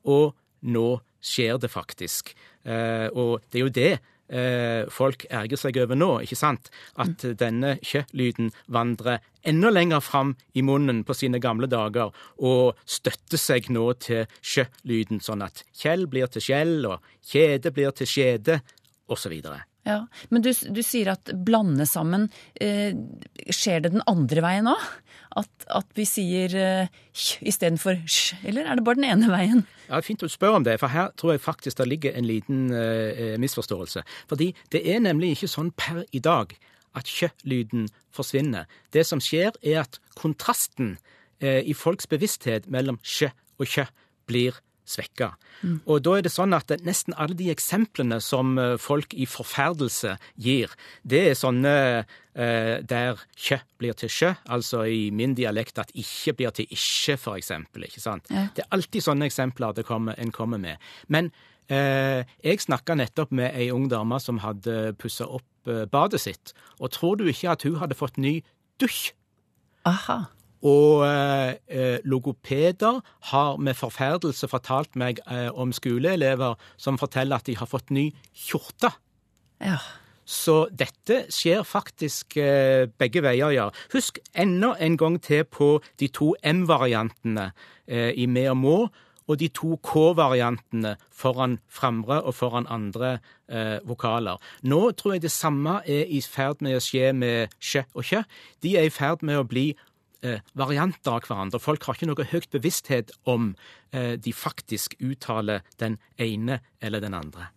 og 0.05 0.35
nå 0.69 0.87
skjer 1.27 1.59
det 1.61 1.71
faktisk. 1.73 2.33
Eh, 2.67 3.07
og 3.11 3.43
det 3.51 3.59
er 3.59 3.65
jo 3.65 3.73
det 3.75 3.91
eh, 4.29 4.87
folk 4.91 5.25
erger 5.29 5.59
seg 5.59 5.79
over 5.81 5.99
nå, 5.99 6.09
ikke 6.25 6.39
sant? 6.39 6.71
At 6.99 7.23
denne 7.39 7.77
kjø-lyden 7.85 8.51
vandrer 8.73 9.21
enda 9.47 9.71
lenger 9.71 10.03
fram 10.03 10.35
i 10.57 10.63
munnen 10.65 11.03
på 11.07 11.15
sine 11.17 11.39
gamle 11.43 11.69
dager, 11.71 12.11
og 12.37 12.79
støtter 12.85 13.39
seg 13.41 13.71
nå 13.73 13.87
til 14.03 14.25
sjø-lyden, 14.41 15.23
sånn 15.23 15.45
at 15.45 15.63
Kjell 15.77 16.07
blir 16.11 16.31
til 16.31 16.43
Kjell, 16.49 16.77
og 16.89 17.15
Kjede 17.31 17.73
blir 17.75 17.95
til 17.95 18.09
Skjede, 18.09 18.61
osv. 19.07 19.39
ja. 19.87 19.97
Men 20.33 20.43
du, 20.45 20.51
du 20.51 20.81
sier 20.85 21.13
at 21.13 21.31
blande 21.47 21.87
sammen. 21.89 22.27
Eh, 22.59 22.95
skjer 23.49 23.85
det 23.85 23.93
den 23.95 24.05
andre 24.09 24.43
veien 24.45 24.69
òg? 24.71 24.83
At, 25.37 25.67
at 25.69 25.89
vi 25.97 26.05
sier 26.07 26.53
eh, 26.57 26.93
istedenfor 27.13 27.99
sj? 28.09 28.39
Eller 28.47 28.67
er 28.67 28.79
det 28.79 28.85
bare 28.87 28.99
den 28.99 29.09
ene 29.09 29.31
veien? 29.31 29.65
Ja, 29.87 30.01
Fint 30.05 30.25
å 30.25 30.31
spørre 30.31 30.59
om 30.59 30.65
det, 30.67 30.77
for 30.81 30.91
her 30.91 31.11
tror 31.19 31.35
jeg 31.35 31.43
faktisk 31.45 31.79
det 31.79 31.89
ligger 31.89 32.17
en 32.17 32.27
liten 32.27 32.65
eh, 32.73 33.35
misforståelse. 33.41 34.03
Fordi 34.31 34.51
det 34.73 34.83
er 34.89 35.03
nemlig 35.03 35.35
ikke 35.35 35.51
sånn 35.51 35.71
per 35.77 36.03
i 36.11 36.23
dag 36.23 36.55
at 36.97 37.09
kjø-lyden 37.11 37.87
forsvinner. 38.15 38.65
Det 38.95 39.05
som 39.05 39.21
skjer, 39.23 39.53
er 39.61 39.83
at 39.85 39.99
kontrasten 40.17 40.95
eh, 41.39 41.61
i 41.61 41.75
folks 41.77 42.09
bevissthet 42.09 42.69
mellom 42.73 42.99
sjø 43.05 43.29
og 43.61 43.69
kjø 43.69 43.85
blir 44.27 44.57
svekka. 44.87 45.33
Og 45.89 46.01
da 46.05 46.15
er 46.17 46.25
det 46.25 46.31
sånn 46.33 46.55
at 46.55 46.71
nesten 46.85 47.15
alle 47.17 47.35
de 47.37 47.49
eksemplene 47.51 48.19
som 48.23 48.55
eh, 48.61 48.75
folk 48.81 49.13
i 49.13 49.27
forferdelse 49.29 50.15
gir, 50.35 50.73
det 51.03 51.23
er 51.31 51.37
sånne 51.37 51.73
eh, 52.37 52.77
der 52.87 53.19
kjø 53.35 53.59
blir 53.81 53.97
til 53.97 54.11
sjø, 54.13 54.31
altså 54.45 54.85
i 54.85 55.09
min 55.11 55.35
dialekt 55.37 55.81
at 55.81 55.93
ikke 55.97 56.37
blir 56.39 56.55
til 56.55 56.69
ikke, 56.69 57.17
for 57.17 57.39
eksempel. 57.39 57.87
Ikke 57.89 58.03
sant? 58.03 58.29
Ja. 58.33 58.47
Det 58.55 58.65
er 58.65 58.73
alltid 58.77 59.05
sånne 59.05 59.29
eksempler 59.29 59.75
det 59.77 59.87
kommer, 59.87 60.17
en 60.17 60.33
kommer 60.35 60.61
med. 60.61 60.81
Men 61.07 61.31
eh, 61.67 62.23
jeg 62.45 62.63
snakka 62.63 62.97
nettopp 62.97 63.33
med 63.35 63.53
ei 63.57 63.69
ung 63.75 63.89
dame 63.91 64.19
som 64.23 64.41
hadde 64.45 64.93
pussa 65.01 65.27
opp 65.27 65.71
eh, 65.71 65.85
badet 65.91 66.23
sitt, 66.23 66.55
og 66.79 66.93
tror 66.95 67.19
du 67.19 67.27
ikke 67.27 67.53
at 67.55 67.67
hun 67.67 67.79
hadde 67.81 67.97
fått 67.97 68.21
ny 68.21 68.39
dusj? 68.81 69.11
Aha. 69.87 70.25
Og 70.65 71.05
eh, 71.05 71.53
eh, 71.67 71.99
logopeder 72.07 73.01
har 73.31 73.57
med 73.61 73.77
forferdelse 73.77 74.49
fortalt 74.49 74.97
meg 74.97 75.21
eh, 75.29 75.49
om 75.53 75.73
skoleelever 75.75 76.57
som 76.77 76.97
forteller 76.97 77.37
at 77.37 77.45
de 77.45 77.57
har 77.59 77.69
fått 77.69 77.93
ny 77.93 78.09
kjorte. 78.33 78.91
Ja. 79.61 79.77
Så 80.27 80.65
dette 80.75 81.21
skjer 81.31 81.63
faktisk 81.63 82.35
eh, 82.41 82.89
begge 82.99 83.21
veier, 83.23 83.53
ja. 83.55 83.69
Husk 83.93 84.19
enda 84.35 84.73
en 84.83 84.97
gang 84.99 85.21
til 85.23 85.45
på 85.47 85.77
de 86.01 86.09
to 86.11 86.33
M-variantene 86.43 87.51
eh, 87.87 88.11
i 88.11 88.25
med 88.27 88.49
og 88.51 88.57
må, 88.59 88.79
og 89.27 89.39
de 89.39 89.47
to 89.51 89.75
K-variantene 89.83 90.95
foran 91.11 91.57
framre 91.71 92.21
og 92.23 92.35
foran 92.35 92.67
andre 92.71 93.17
eh, 93.51 93.77
vokaler. 93.87 94.39
Nå 94.63 94.91
tror 94.99 95.15
jeg 95.15 95.25
det 95.27 95.33
samme 95.35 95.81
er 95.85 96.07
i 96.07 96.21
ferd 96.23 96.63
med 96.63 96.79
å 96.79 96.83
skje 96.83 97.11
med 97.15 97.55
sjø 97.59 97.83
og 97.93 98.07
kjø. 98.07 98.23
De 98.63 98.75
er 98.79 98.87
i 98.87 98.93
ferd 98.93 99.23
med 99.27 99.39
å 99.39 99.47
bli 99.47 99.69
varianter 100.57 101.13
av 101.13 101.27
hverandre. 101.27 101.61
Folk 101.61 101.85
har 101.87 101.97
ikke 101.97 102.09
noe 102.09 102.27
høyt 102.31 102.49
bevissthet 102.53 103.13
om 103.29 103.51
eh, 103.91 104.15
de 104.17 104.33
faktisk 104.33 104.97
uttaler 104.99 105.65
den 105.81 105.99
ene 106.17 106.61
eller 106.81 107.03
den 107.03 107.17
andre. 107.17 107.51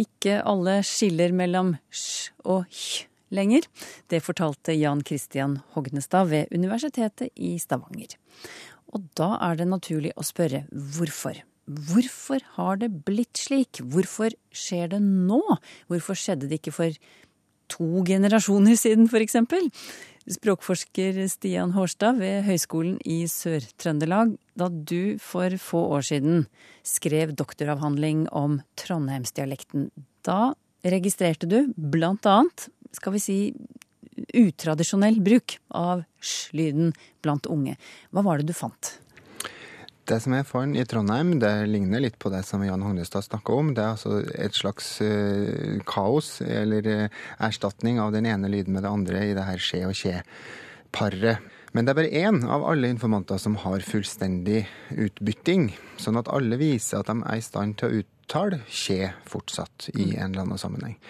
Ikke 0.00 0.40
alle 0.42 0.80
skiller 0.86 1.34
mellom 1.36 1.76
sj 1.94 2.32
og 2.44 2.64
hj 2.68 3.06
lenger. 3.34 3.66
Det 4.10 4.22
fortalte 4.22 4.76
Jan 4.76 5.02
Christian 5.06 5.58
Hognestad 5.74 6.30
ved 6.30 6.54
Universitetet 6.54 7.32
i 7.34 7.56
Stavanger. 7.62 8.14
Og 8.94 9.08
da 9.18 9.34
er 9.42 9.58
det 9.58 9.68
naturlig 9.70 10.12
å 10.14 10.26
spørre 10.26 10.64
hvorfor. 10.70 11.40
Hvorfor 11.64 12.44
har 12.58 12.78
det 12.82 12.90
blitt 13.06 13.40
slik? 13.40 13.80
Hvorfor 13.80 14.34
skjer 14.54 14.92
det 14.92 15.00
nå? 15.02 15.40
Hvorfor 15.88 16.18
skjedde 16.18 16.50
det 16.50 16.60
ikke 16.60 16.74
for 16.76 16.98
to 17.72 18.04
generasjoner 18.04 18.76
siden, 18.76 19.08
eksempel? 19.08 19.70
Språkforsker 20.24 21.18
Stian 21.28 21.74
Hårstad 21.74 22.16
ved 22.16 22.46
Høgskolen 22.46 22.96
i 23.04 23.26
Sør-Trøndelag. 23.28 24.30
Da 24.56 24.70
du 24.72 25.18
for 25.20 25.52
få 25.60 25.82
år 25.98 26.06
siden 26.08 26.46
skrev 26.86 27.34
doktoravhandling 27.36 28.24
om 28.32 28.62
trondheimsdialekten, 28.80 29.90
da 30.24 30.54
registrerte 30.80 31.48
du 31.50 31.74
blant 31.76 32.24
annet, 32.24 32.70
skal 32.96 33.16
vi 33.18 33.20
si, 33.20 33.38
utradisjonell 34.32 35.20
bruk 35.24 35.58
av 35.76 36.06
sj-lyden 36.24 36.94
blant 37.24 37.48
unge. 37.50 37.76
Hva 38.08 38.24
var 38.24 38.40
det 38.40 38.48
du 38.48 38.56
fant? 38.56 38.94
Det 40.04 40.18
som 40.20 40.34
jeg 40.36 40.44
fant 40.44 40.76
i 40.76 40.82
Trondheim, 40.84 41.38
det 41.40 41.50
ligner 41.70 42.02
litt 42.04 42.18
på 42.20 42.28
det 42.28 42.42
som 42.44 42.60
Jan 42.60 42.82
Hognestad 42.84 43.24
snakka 43.24 43.54
om. 43.56 43.70
Det 43.72 43.80
er 43.80 43.94
altså 43.94 44.18
et 44.36 44.56
slags 44.56 44.90
uh, 45.00 45.80
kaos, 45.88 46.42
eller 46.44 46.88
uh, 46.90 47.22
erstatning 47.46 48.02
av 48.02 48.12
den 48.12 48.28
ene 48.28 48.50
lyden 48.52 48.76
med 48.76 48.84
det 48.84 48.92
andre 48.92 49.22
i 49.24 49.32
det 49.36 49.46
her 49.48 49.62
skje 49.64 49.80
og 49.88 49.96
kje-paret. 49.96 51.48
Men 51.72 51.88
det 51.88 51.94
er 51.94 51.98
bare 52.02 52.20
én 52.20 52.42
av 52.44 52.66
alle 52.68 52.92
informanter 52.92 53.40
som 53.40 53.56
har 53.64 53.86
fullstendig 53.86 54.66
utbytting, 54.92 55.70
sånn 55.96 56.20
at 56.20 56.28
alle 56.28 56.60
viser 56.60 57.00
at 57.00 57.08
de 57.08 57.24
er 57.24 57.40
i 57.40 57.48
stand 57.48 57.80
til 57.80 57.88
å 57.88 58.04
uttale 58.04 58.60
skje 58.68 59.08
fortsatt 59.26 59.88
i 59.96 60.12
en 60.12 60.34
eller 60.34 60.44
annen 60.44 60.60
sammenheng. 60.60 61.00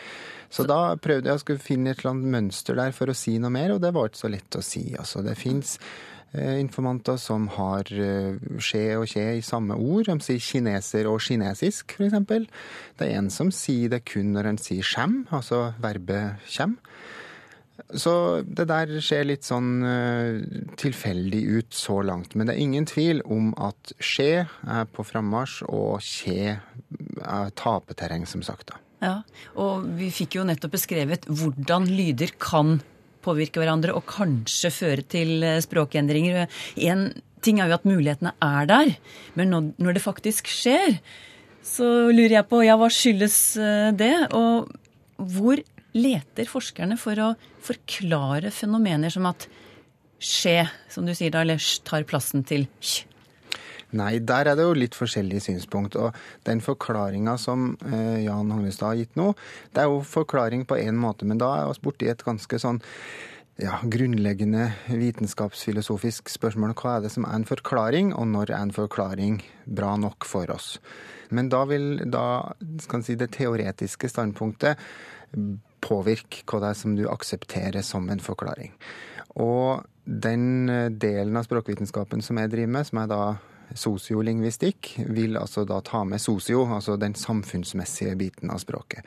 Så 0.54 0.62
da 0.70 0.94
prøvde 1.02 1.32
jeg 1.32 1.42
å 1.42 1.58
finne 1.58 1.90
et 1.90 1.98
eller 1.98 2.14
annet 2.14 2.30
mønster 2.38 2.78
der 2.78 2.94
for 2.94 3.10
å 3.10 3.18
si 3.18 3.40
noe 3.42 3.50
mer, 3.50 3.74
og 3.74 3.82
det 3.82 3.90
var 3.90 4.06
ikke 4.06 4.22
så 4.22 4.30
lett 4.30 4.54
å 4.54 4.62
si. 4.62 4.86
Altså, 4.94 5.24
det 5.26 5.34
fins 5.34 5.80
Eh, 5.82 6.13
informanter 6.34 7.18
som 7.20 7.46
har 7.54 7.88
eh, 7.92 8.36
skje 8.58 8.84
og 8.98 9.06
kje 9.10 9.26
i 9.38 9.44
samme 9.44 9.76
ord. 9.78 10.08
De 10.08 10.16
sier 10.24 10.42
kineser 10.42 11.08
og 11.10 11.20
kinesisk, 11.22 11.96
f.eks. 11.98 12.48
Det 12.98 13.06
er 13.06 13.18
en 13.20 13.30
som 13.32 13.52
sier 13.54 13.92
det 13.92 14.04
kun 14.08 14.32
når 14.34 14.50
en 14.50 14.60
sier 14.60 14.86
skjem, 14.86 15.22
altså 15.34 15.68
verbet 15.82 16.42
kjem. 16.50 16.78
Så 17.94 18.42
det 18.46 18.68
der 18.70 18.92
ser 19.02 19.26
litt 19.26 19.46
sånn 19.46 19.82
uh, 19.82 20.38
tilfeldig 20.78 21.42
ut 21.58 21.74
så 21.74 21.98
langt. 22.06 22.36
Men 22.38 22.46
det 22.46 22.54
er 22.54 22.62
ingen 22.62 22.86
tvil 22.86 23.22
om 23.26 23.50
at 23.58 23.94
skje 23.98 24.46
er 24.46 24.88
på 24.94 25.06
frammarsj, 25.06 25.64
og 25.66 25.98
kje 26.02 26.54
er 26.54 27.54
tapeterreng, 27.58 28.26
som 28.30 28.46
sagt. 28.46 28.74
Ja, 29.02 29.18
og 29.60 29.86
vi 29.98 30.08
fikk 30.14 30.38
jo 30.38 30.46
nettopp 30.48 30.78
beskrevet 30.78 31.26
hvordan 31.28 31.90
lyder 31.90 32.32
kan 32.40 32.78
påvirke 33.24 33.62
hverandre 33.62 33.94
og 33.96 34.06
kanskje 34.10 34.72
føre 34.74 35.06
til 35.08 35.44
eh, 35.44 35.60
språkendringer. 35.64 36.44
En 36.86 37.08
ting 37.44 37.60
er 37.60 37.70
jo 37.70 37.78
at 37.78 37.88
mulighetene 37.88 38.34
er 38.44 38.68
der, 38.70 38.94
men 39.38 39.54
når 39.76 39.96
det 39.96 40.04
faktisk 40.04 40.48
skjer, 40.52 40.98
så 41.64 41.86
lurer 42.12 42.38
jeg 42.38 42.48
på 42.50 42.60
ja, 42.64 42.76
hva 42.80 42.90
skyldes 42.92 43.38
eh, 43.60 43.90
det? 43.96 44.14
Og 44.36 44.70
hvor 45.34 45.60
leter 45.94 46.48
forskerne 46.50 46.98
for 47.00 47.20
å 47.22 47.32
forklare 47.64 48.52
fenomener 48.52 49.12
som 49.14 49.28
at 49.30 49.48
skje, 50.24 50.64
som 50.92 51.06
du 51.06 51.14
sier 51.16 51.32
da, 51.32 51.44
eller 51.44 51.60
tar 51.86 52.06
plassen 52.08 52.44
til 52.46 52.68
kj? 52.80 53.04
Nei, 53.94 54.18
der 54.18 54.50
er 54.50 54.58
det 54.58 54.64
jo 54.66 54.74
litt 54.76 54.96
forskjellige 54.98 55.44
synspunkt. 55.46 55.98
Og 56.00 56.16
den 56.48 56.62
forklaringa 56.64 57.36
som 57.40 57.74
eh, 57.86 58.24
Jan 58.24 58.50
Hognestad 58.50 58.90
har 58.90 58.98
gitt 58.98 59.20
nå, 59.20 59.30
det 59.74 59.84
er 59.84 59.92
jo 59.92 60.02
forklaring 60.08 60.66
på 60.68 60.80
én 60.80 60.98
måte, 60.98 61.28
men 61.28 61.38
da 61.42 61.52
er 61.60 61.70
vi 61.70 61.84
borti 61.86 62.10
et 62.10 62.26
ganske 62.26 62.58
sånn 62.60 62.82
ja, 63.62 63.78
grunnleggende 63.86 64.72
vitenskapsfilosofisk 64.90 66.32
spørsmål. 66.32 66.74
Hva 66.74 66.96
er 66.96 67.06
det 67.06 67.14
som 67.14 67.26
er 67.28 67.38
en 67.38 67.46
forklaring, 67.46 68.12
og 68.18 68.26
når 68.32 68.50
er 68.50 68.66
en 68.66 68.74
forklaring 68.74 69.40
bra 69.64 69.94
nok 70.00 70.26
for 70.26 70.50
oss? 70.50 70.74
Men 71.34 71.48
da 71.52 71.62
vil 71.70 72.02
da, 72.10 72.54
skal 72.82 73.06
si, 73.06 73.18
det 73.18 73.30
teoretiske 73.36 74.10
standpunktet 74.10 74.80
påvirke 75.84 76.44
hva 76.48 76.60
det 76.62 76.70
er 76.72 76.78
som 76.78 76.94
du 76.98 77.06
aksepterer 77.10 77.84
som 77.86 78.08
en 78.10 78.22
forklaring. 78.22 78.74
Og 79.40 79.84
den 80.04 80.68
delen 81.00 81.38
av 81.38 81.46
språkvitenskapen 81.46 82.22
som 82.22 82.38
jeg 82.38 82.52
driver 82.52 82.74
med, 82.76 82.88
som 82.88 83.00
jeg 83.00 83.12
da 83.12 83.22
Sosiolingvistikk 83.74 84.94
vil 85.14 85.38
altså 85.40 85.64
da 85.68 85.80
ta 85.84 86.04
med 86.06 86.22
sosio, 86.22 86.64
altså 86.66 86.96
den 87.00 87.16
samfunnsmessige 87.18 88.14
biten 88.20 88.52
av 88.54 88.62
språket. 88.62 89.02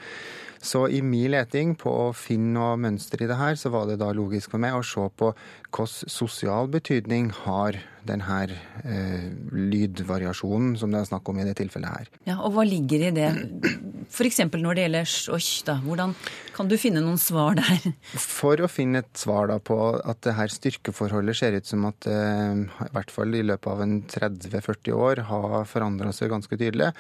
Så 0.62 0.88
i 0.90 1.02
min 1.06 1.32
leting 1.32 1.76
på 1.78 1.92
å 1.92 2.14
finne 2.18 2.56
noe 2.58 2.78
mønster 2.82 3.22
i 3.22 3.28
det 3.30 3.38
her, 3.38 3.56
så 3.60 3.70
var 3.74 3.86
det 3.90 4.00
da 4.02 4.10
logisk 4.16 4.52
for 4.54 4.62
meg 4.62 4.76
å 4.76 4.84
se 4.86 5.06
på 5.20 5.32
hvilken 5.32 6.10
sosial 6.10 6.70
betydning 6.74 7.30
har 7.44 7.78
denne 8.08 8.40
eh, 8.48 9.28
lydvariasjonen 9.52 10.78
som 10.80 10.94
det 10.94 11.02
er 11.02 11.10
snakk 11.10 11.30
om 11.30 11.42
i 11.42 11.46
det 11.48 11.58
tilfellet 11.60 11.94
her. 12.00 12.12
Ja, 12.30 12.40
Og 12.42 12.56
hva 12.56 12.66
ligger 12.68 13.10
i 13.10 13.14
det? 13.14 13.30
F.eks. 14.08 14.40
når 14.54 14.78
det 14.78 14.86
gjelder 14.86 15.10
Sjosj, 15.12 15.52
da. 15.68 15.78
Hvordan 15.84 16.14
kan 16.56 16.70
du 16.70 16.78
finne 16.80 17.04
noen 17.04 17.20
svar 17.22 17.58
der? 17.60 17.90
For 18.18 18.60
å 18.64 18.70
finne 18.72 19.04
et 19.04 19.20
svar 19.20 19.52
da 19.52 19.60
på 19.60 19.78
at 19.98 20.22
det 20.26 20.36
her 20.38 20.54
styrkeforholdet 20.54 21.38
ser 21.38 21.58
ut 21.58 21.68
som 21.70 21.86
at 21.90 22.08
eh, 22.10 22.62
i 22.88 22.94
hvert 22.96 23.14
fall 23.14 23.36
i 23.36 23.44
løpet 23.46 23.72
av 23.74 23.84
en 23.86 23.98
30-40 24.08 24.96
år 24.96 25.26
har 25.32 25.68
forandra 25.70 26.14
seg 26.16 26.32
ganske 26.34 26.58
tydelig, 26.60 26.94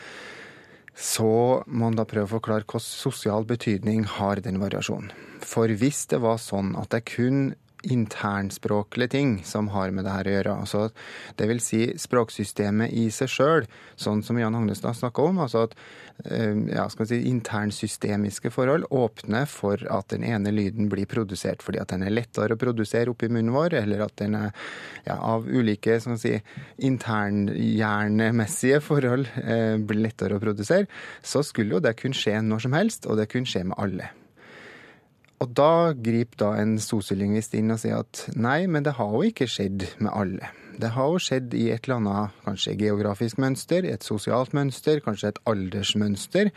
så 0.97 1.63
må 1.67 1.87
man 1.87 1.97
da 1.97 2.07
prøve 2.09 2.25
å 2.25 2.35
forklare 2.39 2.65
hvilken 2.65 2.83
sosial 2.83 3.45
betydning 3.47 4.03
har 4.17 4.41
den 4.43 4.57
variasjonen. 4.61 5.11
For 5.45 5.69
hvis 5.69 6.07
det 6.11 6.19
var 6.23 6.39
sånn 6.41 6.73
at 6.79 6.89
det 6.93 7.05
kun 7.05 7.51
internspråklige 7.83 9.07
ting 9.07 9.43
som 9.45 9.69
har 9.73 9.91
med 9.91 10.07
det 10.07 10.15
her 10.15 10.27
å 10.27 10.33
gjøre. 10.33 10.55
Altså, 10.63 10.83
det 11.37 11.47
vil 11.49 11.61
si 11.63 11.81
språksystemet 11.99 12.93
i 12.97 13.07
seg 13.13 13.31
sjøl, 13.31 13.67
sånn 13.99 14.23
som 14.25 14.39
Jan 14.39 14.57
Hognestad 14.57 14.97
snakka 14.97 15.27
om. 15.29 15.39
altså 15.43 15.67
at 15.67 15.75
eh, 16.25 16.57
ja, 16.73 16.87
si, 16.89 17.21
Internsystemiske 17.29 18.51
forhold 18.53 18.87
åpner 18.89 19.45
for 19.49 19.81
at 19.93 20.09
den 20.13 20.25
ene 20.27 20.51
lyden 20.51 20.89
blir 20.89 21.09
produsert 21.09 21.63
fordi 21.65 21.81
at 21.81 21.93
den 21.93 22.05
er 22.07 22.15
lettere 22.15 22.57
å 22.57 22.61
produsere 22.61 23.13
oppi 23.13 23.29
munnen 23.29 23.53
vår, 23.55 23.77
eller 23.83 24.05
at 24.07 24.17
den 24.21 24.37
er 24.39 24.51
ja, 25.05 25.17
av 25.17 25.47
ulike 25.47 25.99
sånn 26.01 26.19
si, 26.21 26.37
internhjernemessige 26.77 28.81
forhold 28.83 29.29
eh, 29.43 29.75
blir 29.77 30.07
lettere 30.07 30.37
å 30.37 30.43
produsere, 30.43 30.89
så 31.21 31.43
skulle 31.45 31.77
jo 31.77 31.83
det 31.83 31.97
kunne 31.99 32.17
skje 32.17 32.39
når 32.41 32.67
som 32.67 32.77
helst, 32.77 33.05
og 33.05 33.21
det 33.21 33.29
kunne 33.31 33.49
skje 33.49 33.67
med 33.67 33.77
alle. 33.77 34.13
Og 35.43 35.51
da 35.53 35.93
griper 35.93 36.39
da 36.41 36.53
en 36.57 36.77
sosiolingvist 36.81 37.53
inn 37.57 37.73
og 37.73 37.81
sier 37.83 38.01
at 38.01 38.23
nei, 38.33 38.63
men 38.65 38.85
det 38.85 38.95
har 38.97 39.11
jo 39.13 39.27
ikke 39.27 39.49
skjedd 39.49 39.85
med 40.01 40.09
alle. 40.09 40.49
Det 40.77 40.91
har 40.93 41.09
jo 41.09 41.21
skjedd 41.21 41.53
i 41.57 41.63
et 41.73 41.87
eller 41.87 41.97
annet 41.97 42.41
kanskje 42.45 42.75
geografisk 42.77 43.39
mønster, 43.41 43.85
et 43.89 44.05
sosialt 44.05 44.53
mønster, 44.53 44.99
kanskje 45.01 45.31
et 45.31 45.39
aldersmønster. 45.49 46.51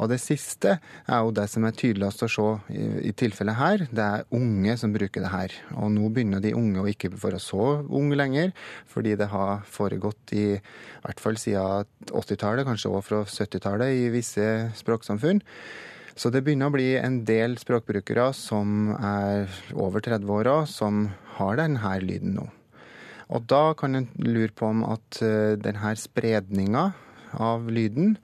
Og 0.00 0.08
det 0.12 0.18
siste 0.22 0.78
er 0.78 1.24
jo 1.24 1.34
det 1.36 1.44
som 1.52 1.66
er 1.68 1.76
tydeligst 1.76 2.24
å 2.24 2.30
se 2.32 2.46
i, 2.72 2.86
i 3.10 3.12
tilfellet 3.16 3.58
her. 3.58 3.84
Det 3.90 4.06
er 4.06 4.24
unge 4.36 4.78
som 4.80 4.94
bruker 4.96 5.24
det 5.24 5.32
her. 5.32 5.56
Og 5.76 5.92
nå 5.92 6.08
begynner 6.08 6.44
de 6.44 6.54
unge 6.56 6.80
å 6.80 6.88
ikke 6.92 7.12
være 7.12 7.40
så 7.42 7.66
unge 7.84 8.16
lenger, 8.16 8.54
fordi 8.88 9.12
det 9.20 9.28
har 9.32 9.60
foregått 9.68 10.32
i, 10.36 10.46
i 10.56 11.04
hvert 11.04 11.20
fall 11.20 11.36
siden 11.40 11.92
80-tallet, 12.08 12.68
kanskje 12.68 12.94
også 12.94 13.04
fra 13.10 13.22
70-tallet 13.28 14.06
i 14.06 14.08
visse 14.14 14.48
språksamfunn. 14.80 15.44
Så 16.16 16.30
det 16.32 16.40
begynner 16.46 16.70
å 16.70 16.72
bli 16.72 16.94
en 16.96 17.20
del 17.28 17.58
språkbrukere 17.60 18.30
som 18.32 18.94
er 18.96 19.50
over 19.76 20.00
30 20.00 20.30
år 20.32 20.48
som 20.70 21.10
har 21.36 21.58
denne 21.60 21.92
lyden 22.00 22.38
nå. 22.38 22.46
Og 23.36 23.44
da 23.50 23.74
kan 23.76 23.98
en 23.98 24.06
lure 24.22 24.54
på 24.54 24.70
om 24.70 24.84
at 24.86 25.18
eh, 25.20 25.58
denne 25.60 25.92
spredninga 25.98 26.86
av 27.36 27.66
lyden 27.68 28.14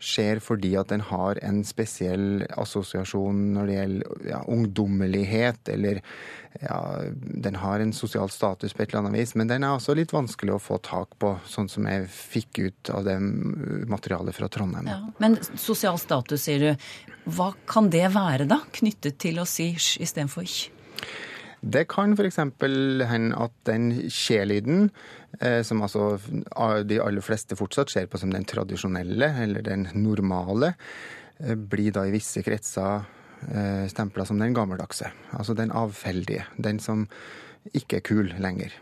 skjer 0.00 0.40
fordi 0.42 0.72
at 0.78 0.90
den 0.92 1.02
har 1.08 1.38
en 1.44 1.62
spesiell 1.66 2.44
assosiasjon 2.56 3.40
når 3.54 3.68
det 3.68 3.76
gjelder 3.78 4.28
ja, 4.30 4.40
ungdommelighet, 4.50 5.68
eller 5.74 6.00
ja, 6.60 6.78
den 7.18 7.58
har 7.62 7.80
en 7.80 7.92
sosial 7.92 8.30
status 8.30 8.74
på 8.74 8.82
et 8.82 8.92
eller 8.92 9.04
annet 9.04 9.18
vis. 9.20 9.34
Men 9.38 9.50
den 9.50 9.66
er 9.66 9.76
også 9.76 9.96
litt 9.98 10.14
vanskelig 10.14 10.56
å 10.56 10.62
få 10.62 10.80
tak 10.84 11.18
på, 11.20 11.34
sånn 11.46 11.70
som 11.70 11.86
jeg 11.90 12.08
fikk 12.12 12.62
ut 12.64 12.92
av 12.94 13.04
det 13.08 13.18
materialet 13.20 14.36
fra 14.36 14.50
Trondheim. 14.52 14.90
Ja, 14.90 15.00
men 15.22 15.38
sosial 15.54 16.00
status, 16.02 16.46
sier 16.48 16.64
du. 16.64 16.90
Hva 17.28 17.52
kan 17.68 17.90
det 17.92 18.06
være, 18.14 18.48
da? 18.48 18.62
Knyttet 18.80 19.20
til 19.20 19.42
å 19.42 19.46
si 19.48 19.74
sj 19.76 20.02
istedenfor 20.06 20.48
kj? 20.48 20.70
Det 21.60 21.88
kan 21.90 22.14
f.eks. 22.14 22.38
hende 22.38 23.36
at 23.36 23.54
den 23.66 23.90
kje-lyden, 24.06 24.90
eh, 25.40 25.62
som 25.66 25.82
altså 25.82 26.18
de 26.86 27.00
aller 27.02 27.24
fleste 27.24 27.58
fortsatt 27.58 27.90
ser 27.90 28.06
på 28.06 28.20
som 28.20 28.30
den 28.30 28.46
tradisjonelle, 28.46 29.32
eller 29.42 29.62
den 29.66 29.88
normale, 29.94 30.74
eh, 31.40 31.54
blir 31.54 31.92
da 31.92 32.06
i 32.06 32.14
visse 32.14 32.44
kretser 32.46 33.02
eh, 33.50 33.86
stempla 33.90 34.24
som 34.24 34.38
den 34.38 34.54
gammeldagse. 34.54 35.10
Altså 35.32 35.54
den 35.54 35.74
avfeldige. 35.74 36.46
Den 36.56 36.78
som 36.78 37.08
ikke 37.74 37.98
er 37.98 38.06
kul 38.06 38.32
lenger. 38.38 38.72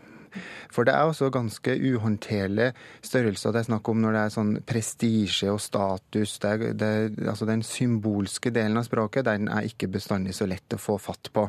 For 0.69 0.85
det 0.85 0.93
er 0.93 1.09
også 1.09 1.31
ganske 1.33 1.73
uhåndterlige 1.73 2.73
størrelser 3.01 3.55
det 3.55 3.63
er 3.63 3.69
snakk 3.71 3.87
om 3.89 4.01
når 4.03 4.13
det 4.13 4.21
er 4.21 4.33
sånn 4.35 4.51
prestisje 4.69 5.49
og 5.49 5.61
status. 5.63 6.37
Det 6.43 6.51
er, 6.51 6.73
det, 6.77 6.91
altså 7.25 7.47
den 7.49 7.63
symbolske 7.65 8.51
delen 8.53 8.77
av 8.77 8.85
språket 8.85 9.25
den 9.25 9.49
er 9.49 9.65
ikke 9.65 9.89
bestandig 9.89 10.35
så 10.37 10.45
lett 10.45 10.77
å 10.77 10.81
få 10.81 10.99
fatt 11.01 11.31
på. 11.33 11.47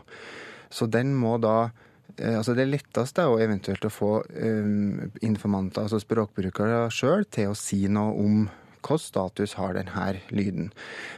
Så 0.70 0.88
den 0.90 1.14
må 1.16 1.36
da 1.42 1.70
eh, 2.18 2.36
Altså 2.36 2.54
Det 2.58 2.68
letteste 2.68 3.24
er 3.24 3.30
jo 3.30 3.42
eventuelt 3.42 3.84
å 3.88 3.92
få 3.92 4.12
um, 4.22 5.10
informanter, 5.24 5.86
altså 5.86 6.00
språkbrukere 6.02 6.88
sjøl, 6.92 7.24
til 7.30 7.52
å 7.52 7.58
si 7.58 7.86
noe 7.88 8.16
om 8.18 8.48
hvilken 8.78 9.00
status 9.02 9.56
har 9.58 9.74
denne 9.74 10.20
lyden. 10.30 10.72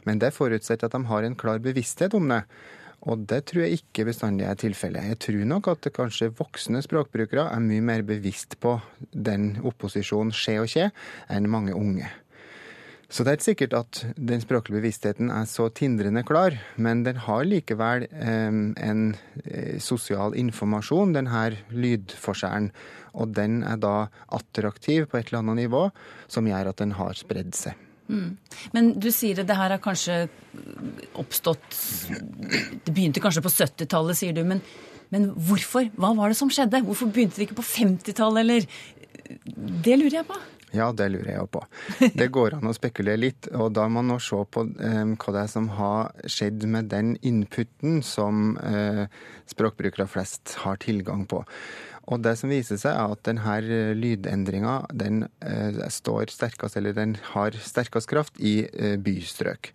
Men 0.05 0.19
det 0.19 0.33
forutsetter 0.35 0.89
at 0.89 0.95
de 0.97 1.05
har 1.07 1.23
en 1.23 1.37
klar 1.37 1.61
bevissthet 1.63 2.15
om 2.17 2.29
det. 2.33 2.43
Og 3.09 3.23
det 3.29 3.47
tror 3.49 3.65
jeg 3.65 3.81
ikke 3.81 4.05
bestandig 4.11 4.45
er 4.45 4.59
tilfellet. 4.61 5.13
Jeg 5.13 5.19
tror 5.25 5.45
nok 5.49 5.69
at 5.73 5.89
kanskje 5.97 6.33
voksne 6.37 6.83
språkbrukere 6.85 7.47
er 7.49 7.63
mye 7.65 7.85
mer 7.85 8.03
bevisst 8.05 8.59
på 8.61 8.79
den 9.13 9.55
opposisjonen 9.65 10.35
skje 10.37 10.59
og 10.61 10.69
skje, 10.69 10.91
enn 11.33 11.49
mange 11.49 11.77
unge. 11.77 12.11
Så 13.11 13.25
det 13.27 13.33
er 13.33 13.39
ikke 13.39 13.49
sikkert 13.49 13.75
at 13.75 14.01
den 14.15 14.43
språklige 14.43 14.79
bevisstheten 14.79 15.33
er 15.35 15.47
så 15.51 15.67
tindrende 15.75 16.23
klar, 16.27 16.55
men 16.79 17.03
den 17.03 17.19
har 17.25 17.43
likevel 17.43 18.07
eh, 18.07 18.47
en 18.87 19.03
eh, 19.43 19.81
sosial 19.83 20.37
informasjon, 20.39 21.17
denne 21.17 21.43
lydforskjellen. 21.75 22.71
Og 23.19 23.33
den 23.35 23.65
er 23.67 23.81
da 23.83 23.95
attraktiv 24.31 25.09
på 25.11 25.19
et 25.19 25.31
eller 25.33 25.43
annet 25.43 25.65
nivå, 25.65 25.89
som 26.31 26.47
gjør 26.47 26.71
at 26.71 26.83
den 26.85 26.95
har 27.01 27.19
spredd 27.19 27.51
seg. 27.59 27.75
Mm. 28.11 28.31
Men 28.75 28.93
du 28.99 29.11
sier 29.15 29.43
at 29.43 29.51
det 29.51 29.59
her 29.59 29.75
har 29.75 29.83
kanskje 29.83 30.25
oppstått 31.21 31.77
Det 32.83 32.91
begynte 32.91 33.23
kanskje 33.23 33.43
på 33.45 33.53
70-tallet, 33.55 34.19
sier 34.19 34.35
du. 34.35 34.43
Men, 34.47 34.63
men 35.15 35.29
hvorfor? 35.35 35.91
Hva 35.99 36.15
var 36.19 36.31
det 36.31 36.39
som 36.39 36.51
skjedde? 36.51 36.83
Hvorfor 36.87 37.11
begynte 37.11 37.39
det 37.39 37.49
ikke 37.49 37.61
på 37.61 37.69
50-tallet, 37.75 38.41
eller 38.43 38.67
Det 39.87 39.99
lurer 39.99 40.21
jeg 40.21 40.31
på. 40.31 40.41
Ja, 40.77 40.91
det 40.95 41.09
lurer 41.11 41.33
jeg 41.33 41.41
jo 41.41 41.49
på. 41.51 41.63
Det 42.21 42.29
går 42.31 42.57
an 42.59 42.71
å 42.71 42.75
spekulere 42.77 43.19
litt, 43.19 43.49
og 43.57 43.73
da 43.75 43.89
må 43.91 44.05
man 44.07 44.23
se 44.23 44.39
på 44.55 44.65
eh, 44.79 45.03
hva 45.19 45.35
det 45.35 45.45
er 45.45 45.51
som 45.51 45.69
har 45.75 46.13
skjedd 46.31 46.67
med 46.71 46.91
den 46.93 47.17
inputen 47.27 48.01
som 48.07 48.55
eh, 48.63 49.07
språkbrukere 49.51 50.07
flest 50.11 50.55
har 50.63 50.79
tilgang 50.83 51.27
på. 51.31 51.43
Og 52.11 52.23
det 52.25 52.37
som 52.41 52.51
viser 52.51 52.79
seg, 52.81 52.95
er 52.95 53.15
at 53.15 53.23
denne 53.27 53.95
lydendringa 53.99 54.77
den 54.95 55.25
eh, 55.47 55.81
står 55.93 56.33
sterkest, 56.35 56.79
eller 56.79 56.97
den 56.97 57.17
har 57.33 57.55
sterkest 57.55 58.11
kraft 58.11 58.39
i 58.39 58.61
eh, 58.67 58.97
bystrøk. 58.99 59.73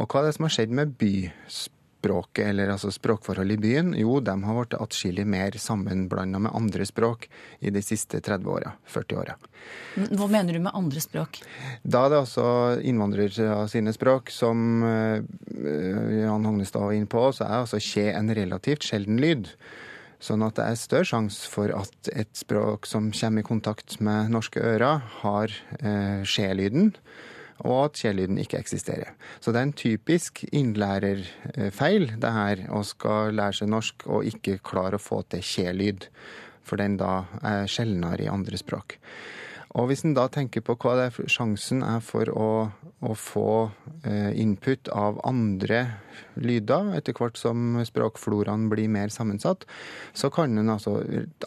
Og 0.00 0.08
hva 0.08 0.22
er 0.22 0.30
det 0.30 0.36
som 0.38 0.48
har 0.48 0.54
skjedd 0.58 0.76
med 0.76 0.96
byspråket? 1.00 1.80
Språket, 2.04 2.50
eller 2.50 2.74
altså 2.74 2.92
språkforholdet 2.92 3.56
i 3.56 3.62
byen, 3.62 3.94
jo, 3.96 4.18
de 4.20 4.34
har 4.44 4.58
blitt 4.58 4.76
atskillig 4.76 5.24
mer 5.26 5.56
sammenblanda 5.60 6.40
med 6.44 6.52
andre 6.54 6.84
språk 6.86 7.28
i 7.64 7.72
de 7.72 7.82
siste 7.82 8.20
30 8.20 8.50
åra, 8.50 8.74
40 8.92 9.20
åra. 9.22 9.38
Hva 10.12 10.28
mener 10.28 10.52
du 10.52 10.60
med 10.66 10.76
andre 10.76 11.00
språk? 11.00 11.40
Da 11.82 12.04
er 12.04 12.12
det 12.12 12.20
altså 12.26 12.46
innvandrere 12.84 13.64
sine 13.72 13.94
språk, 13.96 14.32
som 14.34 14.84
uh, 14.84 15.24
Jan 16.20 16.44
Hognestad 16.44 16.84
var 16.84 16.96
inne 16.98 17.10
på, 17.10 17.24
så 17.32 17.46
er 17.46 17.62
altså 17.62 17.80
kje 17.80 18.10
en 18.12 18.32
relativt 18.36 18.84
sjelden 18.84 19.20
lyd. 19.22 19.52
Sånn 20.24 20.44
at 20.44 20.56
det 20.56 20.66
er 20.68 20.80
større 20.80 21.08
sjanse 21.08 21.48
for 21.50 21.72
at 21.76 22.10
et 22.12 22.32
språk 22.36 22.88
som 22.88 23.10
kommer 23.12 23.44
i 23.44 23.48
kontakt 23.48 23.98
med 24.04 24.32
norske 24.32 24.60
ører, 24.60 25.02
har 25.20 25.52
eh, 25.80 26.20
skje-lyden 26.24 26.92
og 27.64 27.78
at 27.86 28.00
kjelyden 28.00 28.38
ikke 28.40 28.60
eksisterer. 28.60 29.14
Så 29.40 29.52
det 29.52 29.60
er 29.60 29.68
en 29.68 29.76
typisk 29.76 30.44
innlærerfeil, 30.52 32.10
det 32.20 32.32
her, 32.38 32.64
å 32.70 32.82
skal 32.86 33.34
lære 33.36 33.60
seg 33.60 33.72
norsk 33.72 34.06
og 34.08 34.28
ikke 34.28 34.60
klare 34.64 35.00
å 35.00 35.02
få 35.02 35.22
til 35.32 35.44
kjelyd, 35.44 36.08
for 36.64 36.80
den 36.80 36.98
da 37.00 37.24
er 37.44 37.68
sjeldnere 37.70 38.24
i 38.24 38.30
andre 38.32 38.60
språk. 38.60 38.98
Og 39.74 39.88
hvis 39.90 40.04
en 40.06 40.14
da 40.14 40.28
tenker 40.30 40.62
på 40.62 40.76
hva 40.78 40.94
er 41.02 41.16
sjansen 41.30 41.82
er 41.82 41.98
for 42.04 42.30
å, 42.30 42.50
å 43.02 43.14
få 43.18 43.48
eh, 44.06 44.30
input 44.38 44.86
av 44.94 45.18
andre 45.26 45.80
lyder 46.38 46.92
etter 46.94 47.16
hvert 47.18 47.38
som 47.40 47.80
språkfloraen 47.82 48.68
blir 48.70 48.86
mer 48.92 49.10
sammensatt, 49.10 49.66
så 50.14 50.30
kan 50.34 50.54
en 50.60 50.70
altså 50.76 51.00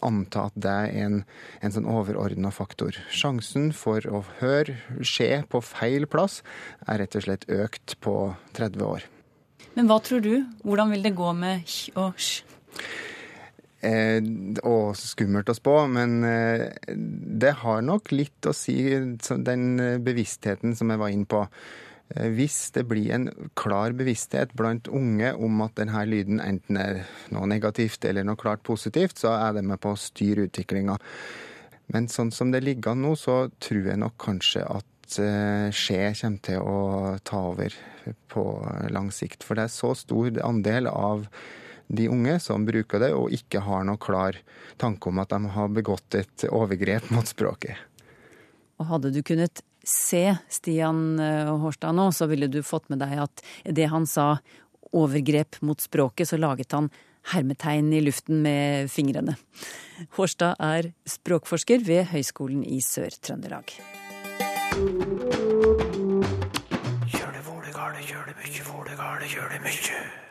anta 0.04 0.48
at 0.50 0.60
det 0.60 0.76
er 0.84 0.92
en, 1.06 1.18
en 1.64 1.74
sånn 1.74 1.88
overordna 1.88 2.52
faktor. 2.52 3.00
Sjansen 3.08 3.72
for 3.72 4.04
å 4.04 4.20
høre 4.42 4.76
skje 5.00 5.46
på 5.48 5.64
feil 5.64 6.04
plass 6.10 6.42
er 6.84 7.00
rett 7.00 7.16
og 7.16 7.24
slett 7.24 7.48
økt 7.48 7.96
på 8.04 8.18
30 8.60 8.84
år. 8.84 9.08
Men 9.72 9.88
hva 9.88 10.02
tror 10.04 10.20
du? 10.20 10.34
Hvordan 10.66 10.92
vil 10.92 11.04
det 11.06 11.16
gå 11.16 11.32
med 11.32 11.64
hj 11.64 11.96
og 11.96 12.20
sj? 12.20 12.42
Eh, 13.78 14.18
og 14.66 14.96
skummelt 14.98 15.50
å 15.52 15.54
spå, 15.54 15.74
men 15.92 16.22
eh, 16.26 16.64
det 16.88 17.52
har 17.60 17.84
nok 17.86 18.10
litt 18.10 18.48
å 18.48 18.54
si, 18.56 18.78
den 19.46 19.68
bevisstheten 20.02 20.74
som 20.74 20.90
jeg 20.90 21.02
var 21.02 21.14
inne 21.14 21.30
på. 21.30 21.44
Eh, 22.16 22.30
hvis 22.32 22.70
det 22.72 22.86
blir 22.88 23.12
en 23.12 23.28
klar 23.58 23.92
bevissthet 23.96 24.54
blant 24.56 24.88
unge 24.88 25.34
om 25.36 25.60
at 25.64 25.76
denne 25.80 26.04
lyden 26.08 26.40
enten 26.40 26.80
er 26.80 27.02
noe 27.34 27.48
negativt 27.50 28.04
eller 28.08 28.24
noe 28.24 28.40
klart 28.40 28.64
positivt, 28.66 29.20
så 29.20 29.34
er 29.36 29.58
det 29.58 29.66
med 29.68 29.80
på 29.82 29.92
å 29.92 30.00
styre 30.00 30.48
utviklinga. 30.48 30.96
Men 31.92 32.08
sånn 32.12 32.32
som 32.34 32.52
det 32.52 32.64
ligger 32.64 32.92
an 32.92 33.04
nå, 33.04 33.14
så 33.16 33.46
tror 33.60 33.92
jeg 33.92 34.00
nok 34.00 34.16
kanskje 34.20 34.64
at 34.64 35.20
eh, 35.20 35.68
skje 35.72 36.02
kommer 36.20 36.44
til 36.48 36.64
å 36.64 36.80
ta 37.24 37.44
over 37.52 37.76
på 38.32 38.44
lang 38.92 39.12
sikt. 39.12 39.44
For 39.44 39.56
det 39.56 39.68
er 39.68 39.76
så 39.76 39.94
stor 39.96 40.40
andel 40.44 40.88
av 40.90 41.28
de 41.88 42.08
unge 42.12 42.36
som 42.40 42.66
bruker 42.68 43.00
det, 43.02 43.12
og 43.16 43.32
ikke 43.32 43.62
har 43.64 43.86
noe 43.88 44.00
klar 44.00 44.36
tanke 44.80 45.08
om 45.08 45.20
at 45.22 45.32
de 45.32 45.52
har 45.56 45.72
begått 45.72 46.18
et 46.18 46.44
overgrep 46.52 47.10
mot 47.14 47.28
språket. 47.28 47.80
Og 48.78 48.86
hadde 48.92 49.12
du 49.14 49.22
kunnet 49.26 49.64
se 49.88 50.36
Stian 50.52 51.18
eh, 51.20 51.48
Hårstad 51.48 51.96
nå, 51.96 52.10
så 52.12 52.28
ville 52.30 52.46
du 52.52 52.60
fått 52.62 52.88
med 52.92 53.00
deg 53.02 53.18
at 53.24 53.44
det 53.64 53.88
han 53.90 54.06
sa 54.06 54.36
overgrep 54.92 55.60
mot 55.64 55.80
språket, 55.80 56.28
så 56.28 56.38
laget 56.40 56.72
han 56.76 56.90
hermetegn 57.32 57.92
i 57.92 58.00
luften 58.04 58.42
med 58.44 58.90
fingrene. 58.92 59.36
Hårstad 60.16 60.60
er 60.62 60.92
språkforsker 61.08 61.82
ved 61.84 62.08
Høgskolen 62.12 62.62
i 62.64 62.80
Sør-Trøndelag. 62.84 63.74
Gjør 67.08 67.34
det 67.34 67.44
hvor 67.48 67.60
det 67.64 67.74
gale, 67.74 68.06
gjør 68.06 68.30
det 68.30 68.38
mye, 68.38 68.64
hvor 68.70 68.88
det 68.88 68.96
gale, 69.00 69.28
gjør 69.34 69.52
det 69.56 69.62
mye. 69.66 70.27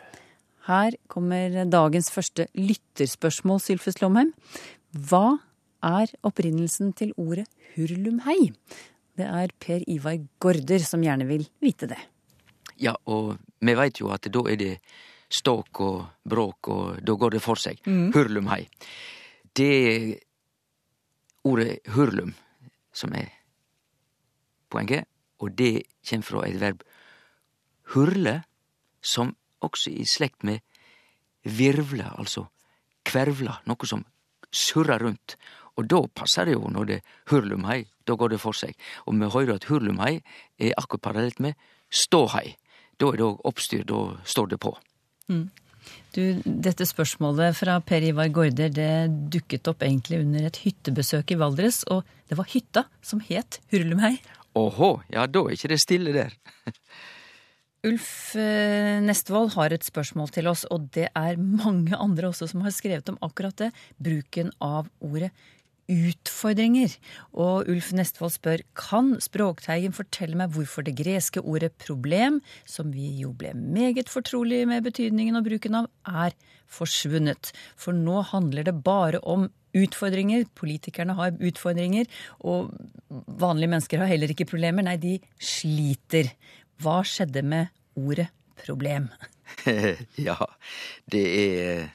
Her 0.68 0.98
kommer 1.08 1.64
dagens 1.72 2.10
første 2.12 2.50
lytterspørsmål, 2.58 3.62
Sylfus 3.64 4.02
Lomheim. 4.02 4.34
Hva 4.92 5.38
er 5.86 6.12
opprinnelsen 6.28 6.92
til 6.98 7.14
ordet 7.16 7.48
hurlumhei? 7.78 8.52
Det 9.18 9.28
er 9.32 9.54
Per 9.64 9.86
Ivar 9.88 10.20
Gaarder 10.44 10.84
som 10.84 11.06
gjerne 11.06 11.28
vil 11.30 11.48
vite 11.64 11.88
det. 11.88 12.00
Ja, 12.84 12.98
og 13.08 13.38
vi 13.64 13.78
veit 13.80 14.02
jo 14.02 14.12
at 14.12 14.28
da 14.28 14.44
er 14.52 14.60
det 14.60 14.74
ståk 15.32 15.82
og 15.88 16.04
bråk, 16.28 16.68
og 16.68 17.00
da 17.04 17.16
går 17.16 17.38
det 17.38 17.44
for 17.44 17.60
seg. 17.60 17.80
Mm. 17.88 18.12
Hurlumhei. 18.16 18.68
Det 19.56 20.20
ordet 21.48 21.80
hurlum 21.96 22.36
som 22.92 23.16
er 23.16 23.32
poenget, 24.68 25.08
og 25.40 25.56
det 25.56 25.88
kjem 26.04 26.28
fra 26.28 26.44
et 26.44 26.60
verb 26.60 26.84
hurle, 27.96 28.42
som 29.00 29.32
også 29.66 29.94
i 29.94 30.06
slekt 30.06 30.44
med 30.48 30.64
virvle, 31.48 32.10
altså 32.18 32.48
kvervla, 33.08 33.62
noe 33.70 33.88
som 33.88 34.04
surrer 34.52 35.04
rundt. 35.04 35.38
Og 35.78 35.86
da 35.90 36.02
passer 36.10 36.50
det 36.50 36.58
jo 36.58 36.72
når 36.74 36.90
det 36.90 36.98
er 36.98 37.14
hurlumhei, 37.32 37.84
da 38.08 38.16
går 38.18 38.34
det 38.34 38.42
for 38.42 38.58
seg. 38.58 38.74
Og 39.06 39.18
vi 39.20 39.30
hører 39.34 39.58
at 39.58 39.68
hurlumhei 39.70 40.18
er 40.58 40.74
akkurat 40.80 41.06
parallelt 41.10 41.40
med 41.44 41.58
ståhei. 41.94 42.56
Da 42.98 43.12
er 43.12 43.20
det 43.20 43.28
òg 43.28 43.44
oppstyr, 43.46 43.86
da 43.86 44.18
står 44.26 44.54
det 44.54 44.62
på. 44.64 44.74
Mm. 45.30 45.48
Du, 46.16 46.24
dette 46.44 46.88
spørsmålet 46.88 47.56
fra 47.56 47.78
Per 47.86 48.04
Ivar 48.04 48.32
Gaarder 48.34 48.72
det 48.74 48.92
dukket 49.32 49.70
opp 49.70 49.86
egentlig 49.86 50.20
under 50.24 50.48
et 50.50 50.60
hyttebesøk 50.64 51.32
i 51.32 51.38
Valdres, 51.40 51.84
og 51.94 52.08
det 52.28 52.40
var 52.40 52.50
hytta 52.52 52.88
som 53.06 53.22
het 53.24 53.62
Hurlumhei. 53.72 54.18
Åhå, 54.58 54.90
ja 55.14 55.28
da 55.30 55.46
er 55.46 55.56
ikke 55.56 55.72
det 55.72 55.80
stille 55.84 56.16
der. 56.16 56.34
Ulf 57.88 58.36
eh, 58.36 58.98
Nestvold 59.04 59.54
har 59.56 59.74
et 59.74 59.86
spørsmål 59.86 60.32
til 60.36 60.50
oss, 60.52 60.66
og 60.74 60.90
det 60.96 61.10
er 61.16 61.38
mange 61.40 61.96
andre 61.96 62.32
også 62.32 62.50
som 62.52 62.66
har 62.66 62.74
skrevet 62.76 63.10
om 63.12 63.20
akkurat 63.26 63.56
det. 63.62 63.70
Bruken 64.02 64.52
av 64.64 64.90
ordet 65.00 65.32
utfordringer. 65.88 66.92
Og 67.40 67.70
Ulf 67.72 67.94
Nestvold 67.96 68.34
spør 68.36 68.64
kan 68.78 69.14
Språkteigen 69.24 69.96
fortelle 69.96 70.38
meg 70.40 70.52
hvorfor 70.56 70.84
det 70.84 70.98
greske 71.00 71.44
ordet 71.44 71.72
problem, 71.80 72.42
som 72.68 72.92
vi 72.92 73.14
jo 73.22 73.32
ble 73.38 73.54
meget 73.56 74.12
fortrolige 74.12 74.68
med 74.68 74.84
betydningen 74.90 75.40
og 75.40 75.48
bruken 75.48 75.80
av, 75.82 75.88
er 76.04 76.36
forsvunnet. 76.68 77.54
For 77.80 77.96
nå 77.96 78.20
handler 78.34 78.68
det 78.68 78.76
bare 78.84 79.24
om 79.24 79.48
utfordringer. 79.78 80.48
Politikerne 80.58 81.16
har 81.16 81.36
utfordringer, 81.40 82.08
og 82.44 82.74
vanlige 83.40 83.72
mennesker 83.72 84.04
har 84.04 84.12
heller 84.12 84.34
ikke 84.34 84.50
problemer. 84.50 84.84
Nei, 84.84 84.98
de 85.00 85.18
sliter. 85.40 86.34
Hva 86.82 87.02
skjedde 87.08 87.42
med 87.42 87.74
ordet 87.98 88.30
problem? 88.62 89.10
ja, 90.28 90.38
det 91.10 91.26
er 91.26 91.88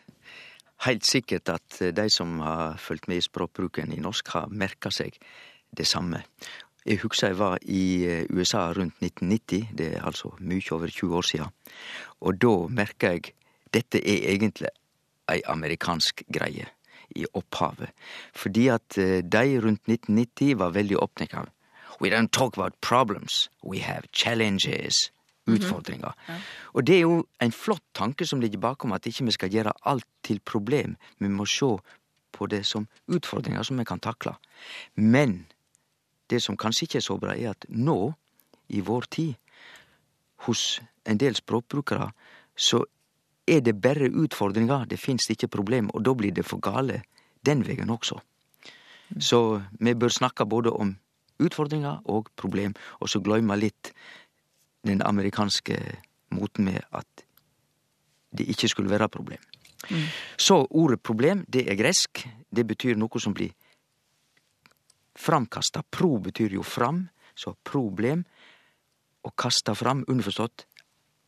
heilt 0.87 1.07
sikkert 1.07 1.53
at 1.53 1.79
de 1.95 2.09
som 2.11 2.40
har 2.42 2.79
fulgt 2.83 3.07
med 3.11 3.21
i 3.21 3.25
språkbruken 3.25 3.95
i 3.95 4.01
norsk, 4.03 4.35
har 4.35 4.51
merka 4.51 4.90
seg 4.90 5.18
det 5.71 5.87
samme. 5.87 6.25
Jeg 6.83 6.99
husker 7.05 7.31
jeg 7.31 7.38
var 7.38 7.62
i 7.62 7.85
eh, 8.11 8.25
USA 8.35 8.66
rundt 8.75 8.99
1990, 8.99 9.68
det 9.79 9.92
er 9.95 10.07
altså 10.07 10.33
mye 10.40 10.75
over 10.75 10.90
20 10.90 11.16
år 11.16 11.27
sia. 11.29 11.47
Og 12.27 12.40
da 12.42 12.55
merka 12.68 13.12
jeg 13.14 13.37
dette 13.73 14.03
er 14.03 14.33
egentlig 14.35 14.73
ei 15.31 15.40
amerikansk 15.47 16.25
greie 16.27 16.66
i 17.14 17.25
opphavet. 17.38 17.92
Fordi 18.35 18.66
at 18.75 18.99
eh, 18.99 19.21
de 19.23 19.61
rundt 19.62 19.87
1990 19.87 20.59
var 20.59 20.75
veldig 20.75 20.99
opptatt 20.99 21.38
av 21.38 21.53
We 22.02 22.10
don't 22.10 22.32
talk 22.32 22.56
about 22.58 22.80
problems, 22.80 23.48
we 23.62 23.78
have 23.78 24.02
challenges. 24.12 25.10
utfordringar. 25.46 26.14
Og 26.72 26.86
det 26.86 26.96
er 26.96 27.00
jo 27.00 27.24
en 27.42 27.52
flott 27.52 27.82
tanke 27.94 28.26
som 28.26 28.40
ligger 28.40 28.58
bakom 28.58 28.92
at 28.92 29.06
ikke 29.06 29.24
vi 29.24 29.34
skal 29.34 29.50
gjøre 29.50 29.72
alt 29.84 30.06
til 30.22 30.40
problem. 30.40 30.96
Vi 31.18 31.28
må 31.28 31.46
se 31.46 31.76
på 32.32 32.46
det 32.46 32.66
som 32.66 32.86
utfordringer 33.08 33.62
som 33.62 33.78
vi 33.78 33.84
kan 33.84 34.00
takle. 34.00 34.36
Men 34.94 35.46
det 36.30 36.42
som 36.42 36.56
kanskje 36.56 36.84
ikke 36.84 36.98
er 36.98 37.06
så 37.06 37.18
bra, 37.18 37.34
er 37.34 37.50
at 37.50 37.66
nå, 37.68 38.14
i 38.68 38.80
vår 38.80 39.08
tid, 39.10 39.34
hos 40.46 40.80
en 41.06 41.18
del 41.18 41.34
språkbrukere, 41.34 42.10
så 42.56 42.84
er 43.46 43.60
det 43.60 43.80
bare 43.82 44.10
utfordringer, 44.10 44.86
det 44.86 45.00
fins 45.00 45.28
ikke 45.30 45.48
problem, 45.48 45.90
og 45.90 46.04
da 46.04 46.14
blir 46.14 46.32
det 46.32 46.46
for 46.46 46.62
gale 46.62 47.02
den 47.46 47.66
veien 47.66 47.90
også. 47.90 48.20
Så 49.20 49.62
vi 49.80 49.94
bør 49.94 50.08
snakke 50.08 50.46
både 50.46 50.70
om 50.70 50.96
utfordringar 51.46 52.02
og 52.11 52.31
problem, 52.37 52.74
og 53.00 53.11
så 53.11 53.20
gløyme 53.20 53.57
litt 53.59 53.92
den 54.87 55.02
amerikanske 55.05 55.78
moten 56.35 56.66
med 56.70 56.81
at 56.90 57.26
det 58.33 58.48
ikke 58.48 58.70
skulle 58.70 58.90
være 58.90 59.11
problem. 59.12 59.40
Så 60.38 60.66
ordet 60.70 61.02
problem, 61.02 61.44
det 61.48 61.66
er 61.70 61.76
gresk. 61.76 62.22
Det 62.50 62.64
betyr 62.66 62.96
noe 62.96 63.20
som 63.20 63.35
blir 63.35 63.52
framkasta. 65.18 65.83
Pro 65.90 66.18
betyr 66.18 66.55
jo 66.57 66.62
fram, 66.62 67.09
så 67.35 67.55
problem. 67.64 68.24
Å 69.22 69.31
kaste 69.38 69.74
fram, 69.78 70.05
underforstått, 70.09 70.66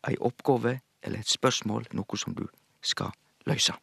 ei 0.09 0.17
oppgåve 0.19 0.79
eller 1.05 1.23
et 1.23 1.31
spørsmål, 1.31 1.91
noe 1.95 2.19
som 2.19 2.35
du 2.35 2.47
skal 2.83 3.13
løyse. 3.47 3.75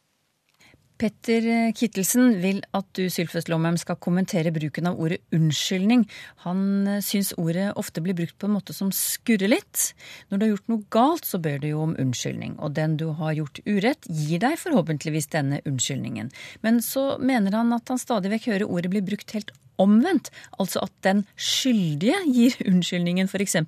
Petter 1.02 1.72
Kittelsen 1.74 2.36
vil 2.38 2.60
at 2.78 2.86
du 2.94 3.08
Sylfest 3.10 3.48
Lomheim, 3.50 3.74
skal 3.80 3.98
kommentere 3.98 4.52
bruken 4.54 4.86
av 4.86 5.00
ordet 5.02 5.18
unnskyldning. 5.34 6.04
Han 6.44 6.60
eh, 6.86 7.00
syns 7.02 7.32
ordet 7.42 7.72
ofte 7.80 8.04
blir 8.04 8.14
brukt 8.14 8.36
på 8.38 8.46
en 8.46 8.54
måte 8.54 8.74
som 8.76 8.92
skurrer 8.94 9.50
litt. 9.50 9.88
Når 10.30 10.38
du 10.38 10.44
har 10.44 10.52
gjort 10.52 10.70
noe 10.70 10.84
galt, 10.94 11.26
så 11.26 11.40
ber 11.42 11.58
du 11.58 11.72
jo 11.72 11.80
om 11.88 11.96
unnskyldning. 11.98 12.54
Og 12.62 12.76
den 12.76 12.94
du 13.00 13.08
har 13.18 13.34
gjort 13.34 13.58
urett, 13.66 14.06
gir 14.06 14.44
deg 14.44 14.54
forhåpentligvis 14.62 15.26
denne 15.32 15.58
unnskyldningen. 15.66 16.30
Men 16.62 16.78
så 16.86 17.16
mener 17.18 17.56
han 17.58 17.74
at 17.74 17.90
han 17.90 17.98
stadig 17.98 18.30
vekk 18.36 18.46
hører 18.52 18.70
ordet 18.70 18.92
bli 18.92 19.02
brukt 19.08 19.34
helt 19.34 19.50
omvendt. 19.82 20.30
Altså 20.62 20.84
at 20.84 20.94
den 21.02 21.24
skyldige 21.34 22.20
gir 22.28 22.54
unnskyldningen, 22.70 23.26
f.eks. 23.26 23.58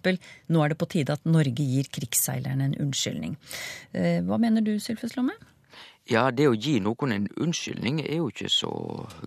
nå 0.54 0.62
er 0.62 0.70
det 0.70 0.78
på 0.78 0.88
tide 0.94 1.18
at 1.18 1.26
Norge 1.26 1.66
gir 1.66 1.90
krigsseilerne 1.98 2.70
en 2.70 2.78
unnskyldning. 2.86 3.34
Eh, 3.90 4.20
Hva 4.22 4.38
mener 4.38 4.62
du, 4.62 4.76
Sylfest 4.78 5.18
Lomheim? 5.18 5.42
Ja, 6.10 6.28
det 6.30 6.50
å 6.50 6.56
gi 6.56 6.76
noen 6.84 7.14
en 7.14 7.26
unnskyldning 7.40 8.02
er 8.04 8.18
jo 8.18 8.28
ikke 8.28 8.50
så 8.52 8.70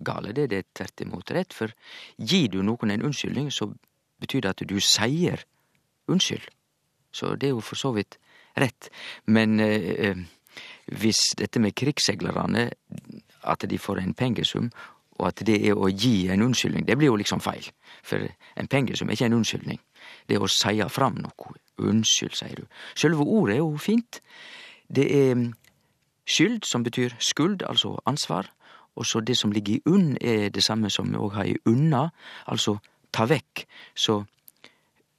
gale, 0.06 0.30
det. 0.34 0.46
Er 0.54 0.66
tvert 0.78 1.02
imot 1.02 1.32
rett. 1.34 1.54
For 1.56 1.74
gir 2.18 2.52
du 2.52 2.60
noen 2.62 2.94
en 2.94 3.08
unnskyldning, 3.08 3.50
så 3.50 3.72
betyr 4.22 4.44
det 4.44 4.54
at 4.54 4.62
du 4.70 4.76
sier 4.78 5.42
unnskyld. 6.08 6.46
Så 7.10 7.34
det 7.34 7.50
er 7.50 7.56
jo 7.56 7.64
for 7.64 7.80
så 7.80 7.90
vidt 7.96 8.20
rett. 8.58 8.90
Men 9.26 9.58
eh, 9.64 9.90
eh, 10.10 10.22
hvis 10.94 11.32
dette 11.38 11.58
med 11.62 11.74
krigsseglerne, 11.78 12.68
at 13.42 13.66
de 13.70 13.78
får 13.78 14.02
en 14.02 14.14
pengesum, 14.14 14.70
og 15.18 15.32
at 15.32 15.42
det 15.46 15.58
er 15.66 15.74
å 15.74 15.90
gi 15.90 16.28
en 16.30 16.46
unnskyldning, 16.46 16.86
det 16.86 16.94
blir 16.98 17.10
jo 17.10 17.18
liksom 17.18 17.42
feil. 17.42 17.66
For 18.06 18.22
en 18.54 18.70
pengesum 18.70 19.10
er 19.10 19.18
ikke 19.18 19.32
en 19.32 19.40
unnskyldning. 19.40 19.80
Det 20.30 20.38
er 20.38 20.44
å 20.44 20.50
seie 20.52 20.86
fram 20.92 21.18
noe. 21.18 21.54
Unnskyld, 21.78 22.36
sier 22.38 22.60
du. 22.60 22.66
Sjølve 22.98 23.26
ordet 23.26 23.56
er 23.56 23.64
jo 23.64 23.72
fint. 23.82 24.20
Det 24.86 25.06
er 25.14 25.48
skyld, 26.28 26.64
som 26.64 26.84
betyr 26.84 27.16
skuld, 27.18 27.62
altså 27.62 27.96
ansvar. 28.06 28.50
Og 28.96 29.06
så 29.06 29.20
det 29.20 29.36
som 29.38 29.52
ligger 29.52 29.74
i 29.74 29.82
unn, 29.86 30.16
er 30.20 30.48
det 30.48 30.64
samme 30.64 30.90
som 30.90 31.10
vi 31.10 31.16
òg 31.16 31.34
har 31.34 31.48
i 31.48 31.56
unna, 31.66 32.08
altså 32.46 32.78
ta 33.12 33.28
vekk. 33.30 33.64
Så 33.94 34.24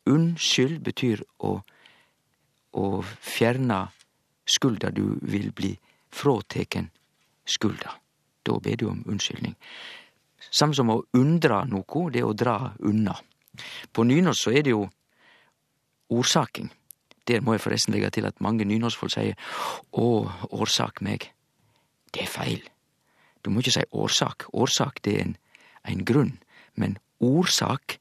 unnskyld 0.09 0.81
betyr 0.83 1.23
å, 1.39 1.59
å 2.73 2.85
fjerne 3.03 3.85
skulda. 4.45 4.91
Du 4.91 5.17
vil 5.21 5.51
bli 5.55 5.73
fråteken 6.11 6.89
skulda. 7.45 7.95
Da 8.45 8.59
ber 8.59 8.75
du 8.75 8.89
om 8.89 9.03
unnskyldning. 9.07 9.55
Samme 10.51 10.75
som 10.75 10.89
å 10.89 11.03
undra 11.13 11.63
noe, 11.67 12.09
det 12.11 12.21
er 12.21 12.27
å 12.27 12.35
dra 12.35 12.73
unna. 12.79 13.15
På 13.91 14.05
nynorsk 14.07 14.47
så 14.47 14.53
er 14.55 14.65
det 14.65 14.75
jo 14.75 14.85
ordsaking. 16.09 16.69
Der 17.29 17.41
må 17.45 17.53
jeg 17.53 17.61
forresten 17.61 17.93
legge 17.93 18.09
til 18.09 18.25
at 18.25 18.41
mange 18.41 18.65
nynorskfolk 18.65 19.13
sier 19.13 19.37
'å, 19.93 20.31
årsak 20.49 21.01
meg'. 21.01 21.29
Det 22.13 22.23
er 22.23 22.27
feil. 22.27 22.61
Du 23.45 23.49
må 23.49 23.61
ikke 23.61 23.71
si 23.71 23.83
årsak. 23.91 24.49
Årsak, 24.53 25.03
det 25.03 25.13
er 25.15 25.21
en, 25.21 25.37
en 25.85 26.05
grunn. 26.05 26.39
Men 26.75 26.97
ordsak, 27.19 27.99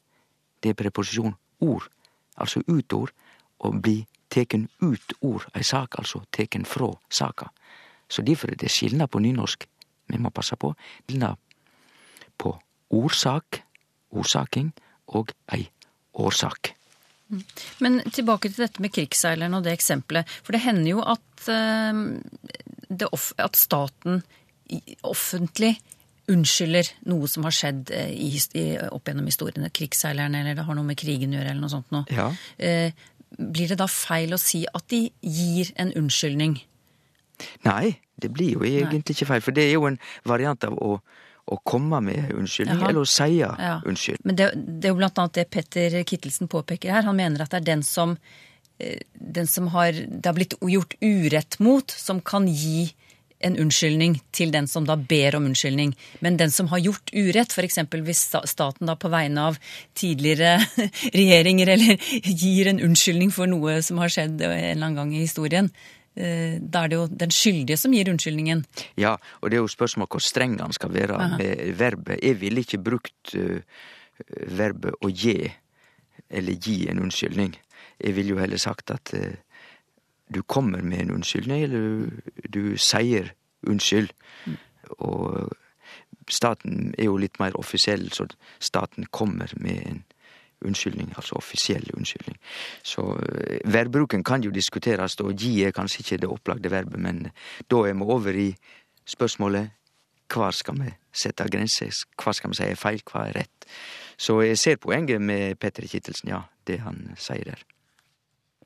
det 0.63 0.71
er 0.71 0.81
preposisjon 0.81 1.37
ord. 1.61 1.89
Altså 2.37 2.63
utord. 2.67 3.13
og 3.59 3.83
bli 3.83 4.07
teken 4.31 4.69
ut 4.81 5.13
ord 5.21 5.49
ei 5.57 5.65
sak, 5.67 5.97
altså 5.99 6.21
teken 6.33 6.65
frå 6.65 6.93
saka. 7.11 7.49
Så 8.09 8.23
derfor 8.23 8.53
er 8.53 8.55
det 8.55 8.71
skilnad 8.71 9.11
på 9.11 9.19
nynorsk. 9.19 9.67
Vi 10.07 10.19
må 10.19 10.31
passe 10.31 10.57
på. 10.57 10.75
Skilnad 11.05 11.35
på 12.39 12.55
ordsak, 12.91 13.65
ordsaking, 14.11 14.73
og 15.07 15.33
ei 15.53 15.69
årsak. 16.15 16.78
Men 17.85 18.01
tilbake 18.15 18.51
til 18.51 18.65
dette 18.65 18.83
med 18.83 18.93
krigsseileren 18.95 19.57
og 19.59 19.67
det 19.67 19.75
eksempelet. 19.77 20.29
For 20.47 20.57
det 20.57 20.65
hender 20.65 20.91
jo 20.95 21.05
at, 21.05 21.29
eh, 21.53 22.03
det 22.89 23.11
at 23.13 23.59
staten 23.59 24.23
offentlig 25.07 25.77
unnskylder 26.29 26.91
noe 27.09 27.29
som 27.31 27.47
har 27.49 27.55
skjedd 27.57 27.93
eh, 27.95 28.11
i, 28.13 28.33
i, 28.61 28.65
opp 28.93 29.09
gjennom 29.09 29.29
historiene. 29.29 29.71
Krigsseileren, 29.75 30.37
eller 30.37 30.59
det 30.59 30.67
har 30.67 30.77
noe 30.77 30.89
med 30.89 30.99
krigen 31.01 31.33
å 31.33 31.39
gjøre, 31.39 31.55
eller 31.55 31.65
noe 31.65 31.73
sånt 31.73 31.95
noe. 31.95 32.05
Ja. 32.13 32.29
Eh, 32.57 32.93
blir 33.39 33.73
det 33.73 33.79
da 33.81 33.89
feil 33.91 34.35
å 34.35 34.41
si 34.41 34.65
at 34.69 34.89
de 34.93 35.07
gir 35.21 35.73
en 35.81 35.93
unnskyldning? 35.97 36.59
Nei, 37.65 37.99
det 38.19 38.33
blir 38.35 38.57
jo 38.57 38.67
egentlig 38.67 39.17
ikke 39.17 39.29
feil, 39.33 39.45
for 39.45 39.57
det 39.57 39.69
er 39.69 39.77
jo 39.77 39.87
en 39.89 39.99
variant 40.29 40.65
av 40.67 40.75
å, 40.75 40.99
å 41.49 41.59
komme 41.65 42.01
med 42.05 42.33
unnskyldning, 42.35 42.79
Jaha. 42.81 42.91
eller 42.93 43.07
å 43.07 43.09
si 43.09 43.39
Ja. 43.39 43.81
unnskyld. 43.87 44.21
Men 44.25 44.37
det, 44.37 44.51
det 44.55 44.89
er 44.89 44.95
jo 44.95 45.01
blant 45.01 45.19
annet 45.19 45.33
det 45.41 45.49
Petter 45.51 45.99
Kittelsen 46.05 46.49
påpeker 46.49 46.93
her. 46.93 47.03
Han 47.09 47.17
mener 47.17 47.43
at 47.43 47.51
det 47.51 47.63
er 47.63 47.69
den 47.73 47.83
som, 47.83 48.17
eh, 48.79 49.01
den 49.15 49.47
som 49.47 49.69
har, 49.75 49.93
det 49.93 50.27
har 50.27 50.35
blitt 50.37 50.55
gjort 50.61 50.95
urett 51.01 51.59
mot, 51.61 51.91
som 51.91 52.21
kan 52.21 52.47
gi 52.49 52.91
en 53.41 53.55
unnskyldning 53.57 54.17
til 54.35 54.51
den 54.51 54.67
som 54.67 54.87
da 54.87 54.97
ber 54.99 55.37
om 55.39 55.45
unnskyldning. 55.47 55.93
Men 56.21 56.37
den 56.37 56.51
som 56.51 56.67
har 56.73 56.81
gjort 56.83 57.13
urett, 57.15 57.53
f.eks. 57.55 57.79
hvis 57.95 58.25
staten 58.51 58.87
da 58.91 58.97
på 58.99 59.11
vegne 59.13 59.45
av 59.53 59.59
tidligere 59.95 60.57
regjeringer 61.15 61.71
eller 61.77 62.03
gir 62.25 62.67
en 62.73 62.81
unnskyldning 62.89 63.31
for 63.35 63.47
noe 63.47 63.79
som 63.87 64.01
har 64.03 64.11
skjedd 64.11 64.43
en 64.43 64.51
eller 64.51 64.75
annen 64.75 64.99
gang 64.99 65.15
i 65.15 65.23
historien, 65.23 65.71
da 66.19 66.83
er 66.83 66.91
det 66.91 66.99
jo 66.99 67.07
den 67.21 67.33
skyldige 67.35 67.79
som 67.79 67.95
gir 67.95 68.11
unnskyldningen. 68.11 68.65
Ja, 68.99 69.17
og 69.41 69.51
det 69.51 69.59
er 69.59 69.63
jo 69.63 69.71
spørsmål 69.71 70.09
hvor 70.11 70.25
streng 70.25 70.59
han 70.61 70.75
skal 70.75 70.93
være 70.95 71.19
med 71.39 71.79
verbet. 71.79 72.19
Jeg 72.23 72.41
ville 72.41 72.65
ikke 72.65 72.83
brukt 72.83 73.35
uh, 73.39 73.61
verbet 74.59 74.99
å 75.05 75.13
gi, 75.13 75.53
eller 76.29 76.59
gi 76.59 76.89
en 76.91 77.05
unnskyldning. 77.07 77.55
Jeg 78.03 78.17
ville 78.17 78.35
jo 78.35 78.43
heller 78.43 78.61
sagt 78.63 78.91
at 78.95 79.15
uh, 79.15 79.37
du 80.35 80.43
kommer 80.43 80.83
med 80.83 81.07
en 81.07 81.15
unnskyldning, 81.21 81.63
eller 81.69 81.79
du, 81.79 82.35
du 82.49 82.63
sier 82.77 83.33
unnskyld. 83.67 84.11
Og 84.99 85.53
staten 86.29 86.93
er 86.99 87.09
jo 87.09 87.17
litt 87.21 87.39
mer 87.41 87.57
offisiell, 87.59 88.11
så 88.13 88.29
staten 88.61 89.09
kommer 89.11 89.53
med 89.57 89.79
en 89.79 90.03
unnskyldning, 90.03 90.15
altså 90.63 91.37
offisiell 91.37 91.91
unnskyldning. 91.95 92.39
Så 92.83 93.03
verbbruken 93.65 93.99
verbruken 94.09 94.25
kan 94.25 94.43
jo 94.43 94.51
diskuteres, 94.51 95.17
og 95.21 95.35
gi 95.37 95.65
er 95.65 95.73
kanskje 95.73 96.01
ikke 96.03 96.21
det 96.23 96.29
opplagte 96.29 96.71
verbet, 96.71 96.99
men 97.01 97.31
da 97.71 97.77
er 97.87 97.95
vi 97.95 98.03
over 98.03 98.35
i 98.35 98.55
spørsmålet 99.07 99.71
hva 100.29 100.51
skal 100.53 100.77
vi 100.77 100.91
sette 101.13 101.47
grenser, 101.49 101.93
hva 102.21 102.33
skal 102.33 102.51
vi 102.51 102.59
si 102.59 102.65
er 102.69 102.77
feil, 102.77 103.01
hva 103.09 103.29
er 103.29 103.41
rett. 103.41 103.67
Så 104.19 104.41
jeg 104.43 104.59
ser 104.59 104.77
poenget 104.77 105.21
med 105.21 105.57
Petter 105.59 105.87
Kittelsen, 105.89 106.29
ja, 106.29 106.43
det 106.67 106.81
han 106.81 107.15
sier 107.17 107.45
der. 107.45 107.65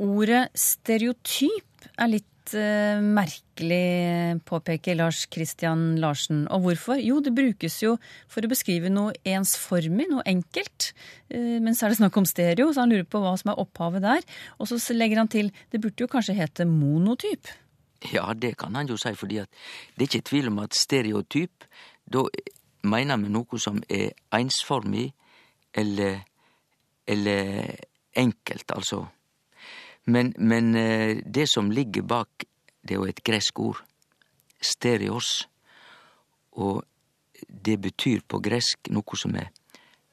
Ordet 0.03 0.49
stereotyp 0.59 1.87
er 1.99 2.09
litt 2.11 2.32
eh, 2.59 3.01
merkelig, 3.01 4.41
påpeker 4.49 4.97
Lars 4.99 5.25
Christian 5.33 5.97
Larsen. 6.03 6.45
Og 6.53 6.67
hvorfor? 6.67 7.01
Jo, 7.01 7.21
det 7.23 7.35
brukes 7.37 7.79
jo 7.83 7.97
for 8.31 8.45
å 8.45 8.51
beskrive 8.51 8.91
noe 8.93 9.15
ensformig, 9.29 10.09
noe 10.11 10.25
enkelt. 10.29 10.91
Uh, 11.33 11.59
men 11.63 11.77
så 11.79 11.87
er 11.87 11.95
det 11.95 12.01
snakk 12.01 12.19
om 12.21 12.29
stereo, 12.29 12.71
så 12.73 12.85
han 12.85 12.93
lurer 12.93 13.07
på 13.09 13.23
hva 13.23 13.37
som 13.41 13.53
er 13.53 13.63
opphavet 13.63 14.05
der. 14.05 14.27
Og 14.59 14.71
så 14.71 14.81
legger 14.97 15.23
han 15.23 15.31
til 15.33 15.53
det 15.73 15.81
burde 15.83 16.05
jo 16.05 16.11
kanskje 16.11 16.37
hete 16.39 16.67
monotyp. 16.69 17.51
Ja, 18.11 18.33
det 18.35 18.57
kan 18.59 18.75
han 18.75 18.91
jo 18.91 18.99
si, 18.99 19.15
fordi 19.15 19.41
det 19.43 20.03
er 20.03 20.09
ikke 20.09 20.27
tvil 20.33 20.51
om 20.51 20.59
at 20.65 20.75
stereotyp, 20.75 21.67
da 22.11 22.27
mener 22.83 23.21
vi 23.23 23.31
noe 23.31 23.63
som 23.63 23.79
er 23.87 24.11
ensformig 24.35 25.13
eller, 25.79 26.25
eller 27.07 27.77
enkelt, 28.19 28.75
altså. 28.75 29.07
Men, 30.07 30.33
men 30.39 30.75
eh, 30.77 31.21
det 31.25 31.47
som 31.49 31.71
ligger 31.71 32.03
bak, 32.03 32.47
det 32.83 32.97
er 32.97 33.01
jo 33.01 33.11
et 33.11 33.23
gresk 33.25 33.59
ord, 33.63 33.83
stereos, 34.63 35.49
og 36.53 36.83
det 37.49 37.79
betyr 37.83 38.23
på 38.29 38.41
gresk 38.43 38.91
noe 38.91 39.19
som 39.19 39.37
er 39.39 39.53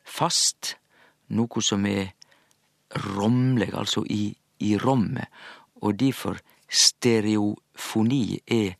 fast, 0.06 0.75
noe 1.30 1.62
som 1.65 1.86
er 1.89 2.13
romleg, 3.15 3.73
altså 3.73 4.06
i 4.10 4.34
i 4.60 4.78
rommet, 4.78 5.28
og 5.82 5.99
derfor 5.99 6.39
stereofoni 6.69 8.39
er 8.47 8.75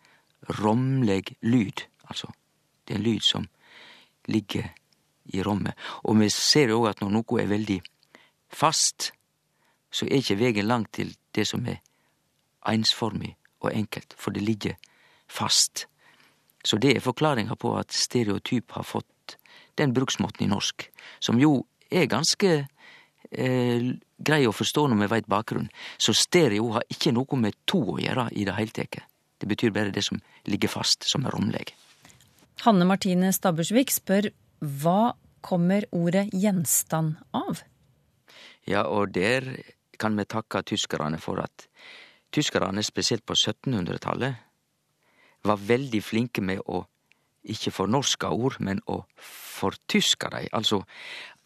romleg 0.60 1.36
lyd. 1.42 1.86
Altså, 2.10 2.32
det 2.88 2.96
er 2.96 3.00
en 3.00 3.06
lyd 3.06 3.24
som 3.24 3.48
ligger 4.28 4.68
i 5.26 5.44
rommet. 5.44 5.74
Og 6.04 6.20
vi 6.20 6.30
ser 6.34 6.74
jo 6.74 6.84
òg 6.84 6.92
at 6.92 7.02
når 7.04 7.16
noe 7.16 7.42
er 7.42 7.52
veldig 7.52 7.80
fast, 8.52 9.12
så 9.92 10.06
er 10.06 10.22
ikke 10.22 10.40
vegen 10.40 10.68
langt 10.68 10.94
til 10.94 11.14
det 11.36 11.48
som 11.48 11.66
er 11.68 11.82
einsformig 12.70 13.36
og 13.62 13.74
enkelt, 13.74 14.14
for 14.18 14.32
det 14.36 14.44
ligger 14.44 14.76
fast. 15.28 15.88
Så 16.64 16.78
det 16.78 16.96
er 16.96 17.04
forklaringa 17.04 17.56
på 17.56 17.76
at 17.80 17.94
stereotyp 17.96 18.72
har 18.72 18.84
fått 18.84 19.38
den 19.80 19.94
bruksmåten 19.96 20.46
i 20.46 20.52
norsk, 20.52 20.90
som 21.20 21.40
jo 21.40 21.64
er 21.92 22.10
ganske 22.12 22.52
eh, 23.32 23.92
grei 24.18 24.42
å 24.48 24.56
forstå 24.56 24.88
når 24.90 25.04
vi 25.04 25.12
veit 25.14 25.30
bakgrunnen. 25.32 25.72
Så 25.98 26.14
stereo 26.18 26.74
har 26.76 26.88
ikke 26.92 27.14
noe 27.16 27.40
med 27.40 27.58
to 27.70 27.82
å 27.96 28.00
gjøre 28.02 28.30
i 28.36 28.46
det 28.48 28.58
heile 28.58 28.76
tatt. 28.76 29.06
Det 29.40 29.48
betyr 29.48 29.72
bare 29.72 29.96
det 29.96 30.04
som 30.04 30.20
ligger 30.52 30.72
fast, 30.72 31.08
som 31.08 31.24
er 31.24 31.32
romleg. 31.32 31.72
Hanne 32.66 32.84
Martine 32.84 33.32
Stabbursvik 33.32 33.94
spør 33.94 34.34
hva 34.60 35.16
kommer 35.40 35.86
ordet 35.96 36.26
gjenstand 36.36 37.16
av? 37.32 37.62
Ja, 38.68 38.84
og 38.84 39.14
der 39.16 39.48
kan 40.00 40.18
vi 40.18 40.26
takke 40.26 40.64
tyskerne 40.64 41.20
for 41.22 41.42
at 41.44 41.68
tyskerne, 42.32 42.84
spesielt 42.84 43.26
på 43.26 43.34
1700-tallet, 43.34 44.36
var 45.44 45.62
veldig 45.68 46.02
flinke 46.04 46.44
med 46.44 46.62
å 46.68 46.84
ikke 47.50 47.72
fornorske 47.72 48.28
ord, 48.28 48.58
men 48.60 48.82
å 48.92 49.02
fortyske 49.24 50.30
dei. 50.34 50.46
Altså, 50.54 50.82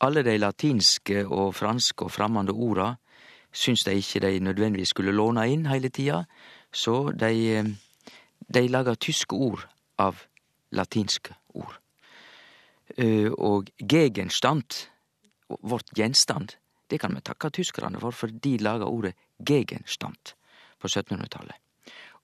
alle 0.03 0.23
dei 0.25 0.39
latinske 0.41 1.23
og 1.27 1.53
franske 1.55 2.07
og 2.07 2.11
framande 2.11 2.53
orda 2.53 2.95
syns 3.53 3.85
dei 3.85 3.99
ikke 4.01 4.23
dei 4.23 4.39
nødvendigvis 4.41 4.91
skulle 4.95 5.13
låne 5.13 5.45
inn 5.53 5.67
heile 5.69 5.91
tida, 5.93 6.23
så 6.73 7.11
dei, 7.13 7.61
dei 8.49 8.65
laga 8.67 8.95
tyske 8.97 9.37
ord 9.37 9.61
av 10.01 10.25
latinske 10.73 11.37
ord. 11.53 11.77
Og 13.37 13.69
gegenstand, 13.77 14.89
vårt 15.61 15.93
gjenstand, 15.97 16.57
det 16.91 16.99
kan 17.01 17.15
vi 17.15 17.23
takke 17.25 17.51
tyskerne 17.53 17.99
for, 18.01 18.15
for 18.15 18.31
de 18.43 18.57
laga 18.61 18.85
ordet 18.85 19.13
gegenstand 19.39 20.33
på 20.79 20.87
1700-tallet. 20.87 21.55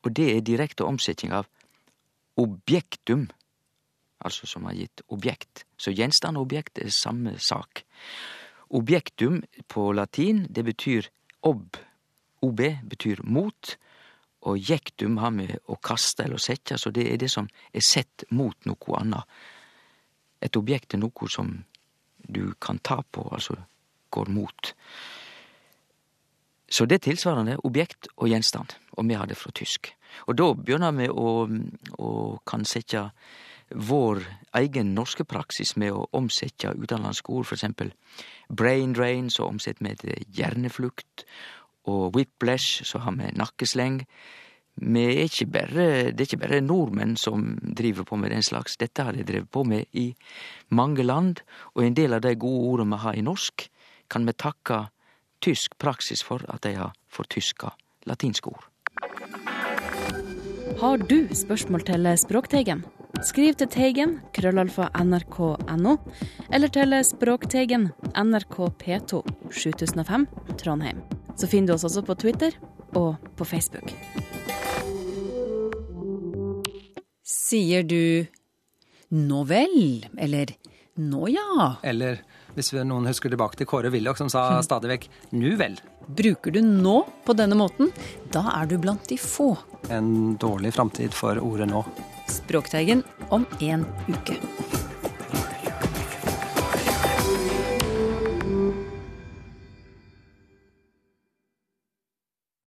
Og 0.03 0.13
det 0.15 0.29
er 0.31 0.45
direkte 0.45 0.87
omsetning 0.87 1.33
av 1.35 1.47
objektum, 2.39 3.27
altså 4.23 4.47
som 4.47 4.67
har 4.67 4.77
gitt 4.77 5.03
objekt. 5.11 5.65
Så 5.77 5.91
gjenstand 5.91 6.39
og 6.39 6.47
objekt 6.47 6.79
er 6.79 6.91
samme 6.93 7.35
sak. 7.39 7.83
Objektum 8.69 9.41
på 9.67 9.91
latin, 9.91 10.45
det 10.49 10.63
betyr 10.67 11.09
ob. 11.41 11.79
OB 12.41 12.61
betyr 12.87 13.23
mot, 13.23 13.75
og 14.47 14.59
jektum 14.69 15.17
har 15.19 15.33
med 15.35 15.57
å 15.67 15.75
kaste 15.83 16.23
eller 16.23 16.39
sette, 16.39 16.77
så 16.79 16.91
det 16.95 17.09
er 17.11 17.17
det 17.19 17.27
som 17.31 17.49
er 17.73 17.83
sett 17.83 18.23
mot 18.31 18.55
noe 18.69 18.99
anna. 18.99 19.19
Et 20.39 20.55
objekt 20.55 20.95
er 20.95 21.01
noe 21.03 21.27
som 21.31 21.51
du 22.23 22.53
kan 22.61 22.79
ta 22.79 23.01
på, 23.03 23.25
altså 23.31 23.57
går 24.09 24.31
mot. 24.33 24.73
Så 26.69 26.85
det 26.85 26.99
er 26.99 27.09
tilsvarende 27.09 27.57
objekt 27.65 28.11
og 28.17 28.29
gjenstand, 28.29 28.75
og 28.93 29.07
vi 29.09 29.17
har 29.17 29.29
det 29.29 29.37
fra 29.37 29.51
tysk. 29.55 29.89
Og 30.27 30.37
da 30.37 30.51
begynner 30.53 30.93
vi 30.97 31.09
å, 31.09 31.29
å 31.97 32.09
kan 32.45 32.65
sette 32.65 33.09
vår 33.69 34.23
egen 34.57 34.93
norske 34.97 35.25
praksis 35.29 35.75
med 35.77 35.93
å 35.93 36.07
omsette 36.17 36.73
utenlandske 36.73 37.33
ord, 37.33 37.45
for 37.45 37.57
eksempel 37.57 37.93
brain 38.49 38.93
drain, 38.97 39.29
så 39.29 39.49
omsetter 39.49 39.85
vi 39.85 39.95
til 40.01 40.35
hjerneflukt, 40.37 41.25
og 41.89 42.13
whiplash, 42.17 42.83
så 42.85 43.01
har 43.01 43.17
vi 43.17 43.31
nakkesleng. 43.37 44.03
Vi 44.79 45.03
er 45.05 45.25
ikke 45.25 45.49
bare, 45.51 45.87
det 46.13 46.21
er 46.21 46.27
ikke 46.27 46.43
bare 46.45 46.61
nordmenn 46.63 47.17
som 47.17 47.57
driver 47.61 48.05
på 48.07 48.17
med 48.19 48.31
den 48.33 48.45
slags, 48.45 48.77
dette 48.77 49.03
har 49.03 49.17
de 49.17 49.25
drevet 49.25 49.49
på 49.51 49.65
med 49.67 49.89
i 49.97 50.11
mange 50.69 51.03
land, 51.03 51.41
og 51.75 51.83
en 51.85 51.97
del 51.97 52.15
av 52.15 52.23
de 52.25 52.35
gode 52.39 52.73
ordene 52.73 52.95
vi 52.95 53.03
har 53.05 53.17
i 53.17 53.25
norsk, 53.25 53.69
kan 54.09 54.25
vi 54.25 54.33
takke 54.33 54.87
tysk 55.43 55.77
praksis 55.79 56.23
for 56.25 56.43
at 56.49 56.63
dei 56.65 56.75
har 56.75 56.95
fortyska 57.13 57.71
latinske 58.09 58.51
ord. 58.51 58.65
Har 60.79 60.97
du 60.97 61.27
spørsmål 61.35 61.83
til 61.87 62.07
Språkteigen? 62.19 62.85
Skriv 63.25 63.55
til 63.59 63.67
Teigen, 63.67 64.19
krøllalfa 64.35 64.87
nrk.no, 65.01 65.95
eller 66.53 66.71
til 66.71 66.95
Språkteigen, 67.03 67.89
NRK 68.15 68.57
P2, 68.79 69.23
7005, 69.51 70.27
Trondheim. 70.61 71.01
Så 71.35 71.49
finner 71.49 71.71
du 71.71 71.73
oss 71.73 71.87
også 71.89 72.03
på 72.05 72.15
Twitter 72.21 72.55
og 72.95 73.17
på 73.35 73.47
Facebook. 73.47 73.91
Sier 77.25 77.83
du 77.83 78.25
nå 79.09 79.43
vel, 79.49 80.05
eller 80.17 80.53
nå 80.99 81.27
ja? 81.33 81.75
Eller 81.83 82.21
hvis 82.59 82.73
noen 82.83 83.07
husker 83.07 83.31
tilbake 83.31 83.59
til 83.59 83.69
Kåre 83.69 83.91
Willoch 83.93 84.19
som 84.19 84.29
sa 84.31 84.59
stadig 84.65 84.91
vekk 84.91 85.07
'nu 85.31 85.55
vel'. 85.57 85.79
Bruker 86.09 86.51
du 86.51 86.61
nå 86.61 87.05
på 87.25 87.35
denne 87.37 87.55
måten, 87.55 87.91
da 88.31 88.61
er 88.61 88.65
du 88.67 88.77
blant 88.77 89.07
de 89.07 89.17
få. 89.17 89.57
En 89.89 90.35
dårlig 90.37 90.73
framtid 90.73 91.13
for 91.13 91.37
ordet 91.37 91.69
nå. 91.69 91.85
Språkteigen 92.27 93.03
om 93.29 93.45
en 93.61 93.85
uke. 94.09 94.37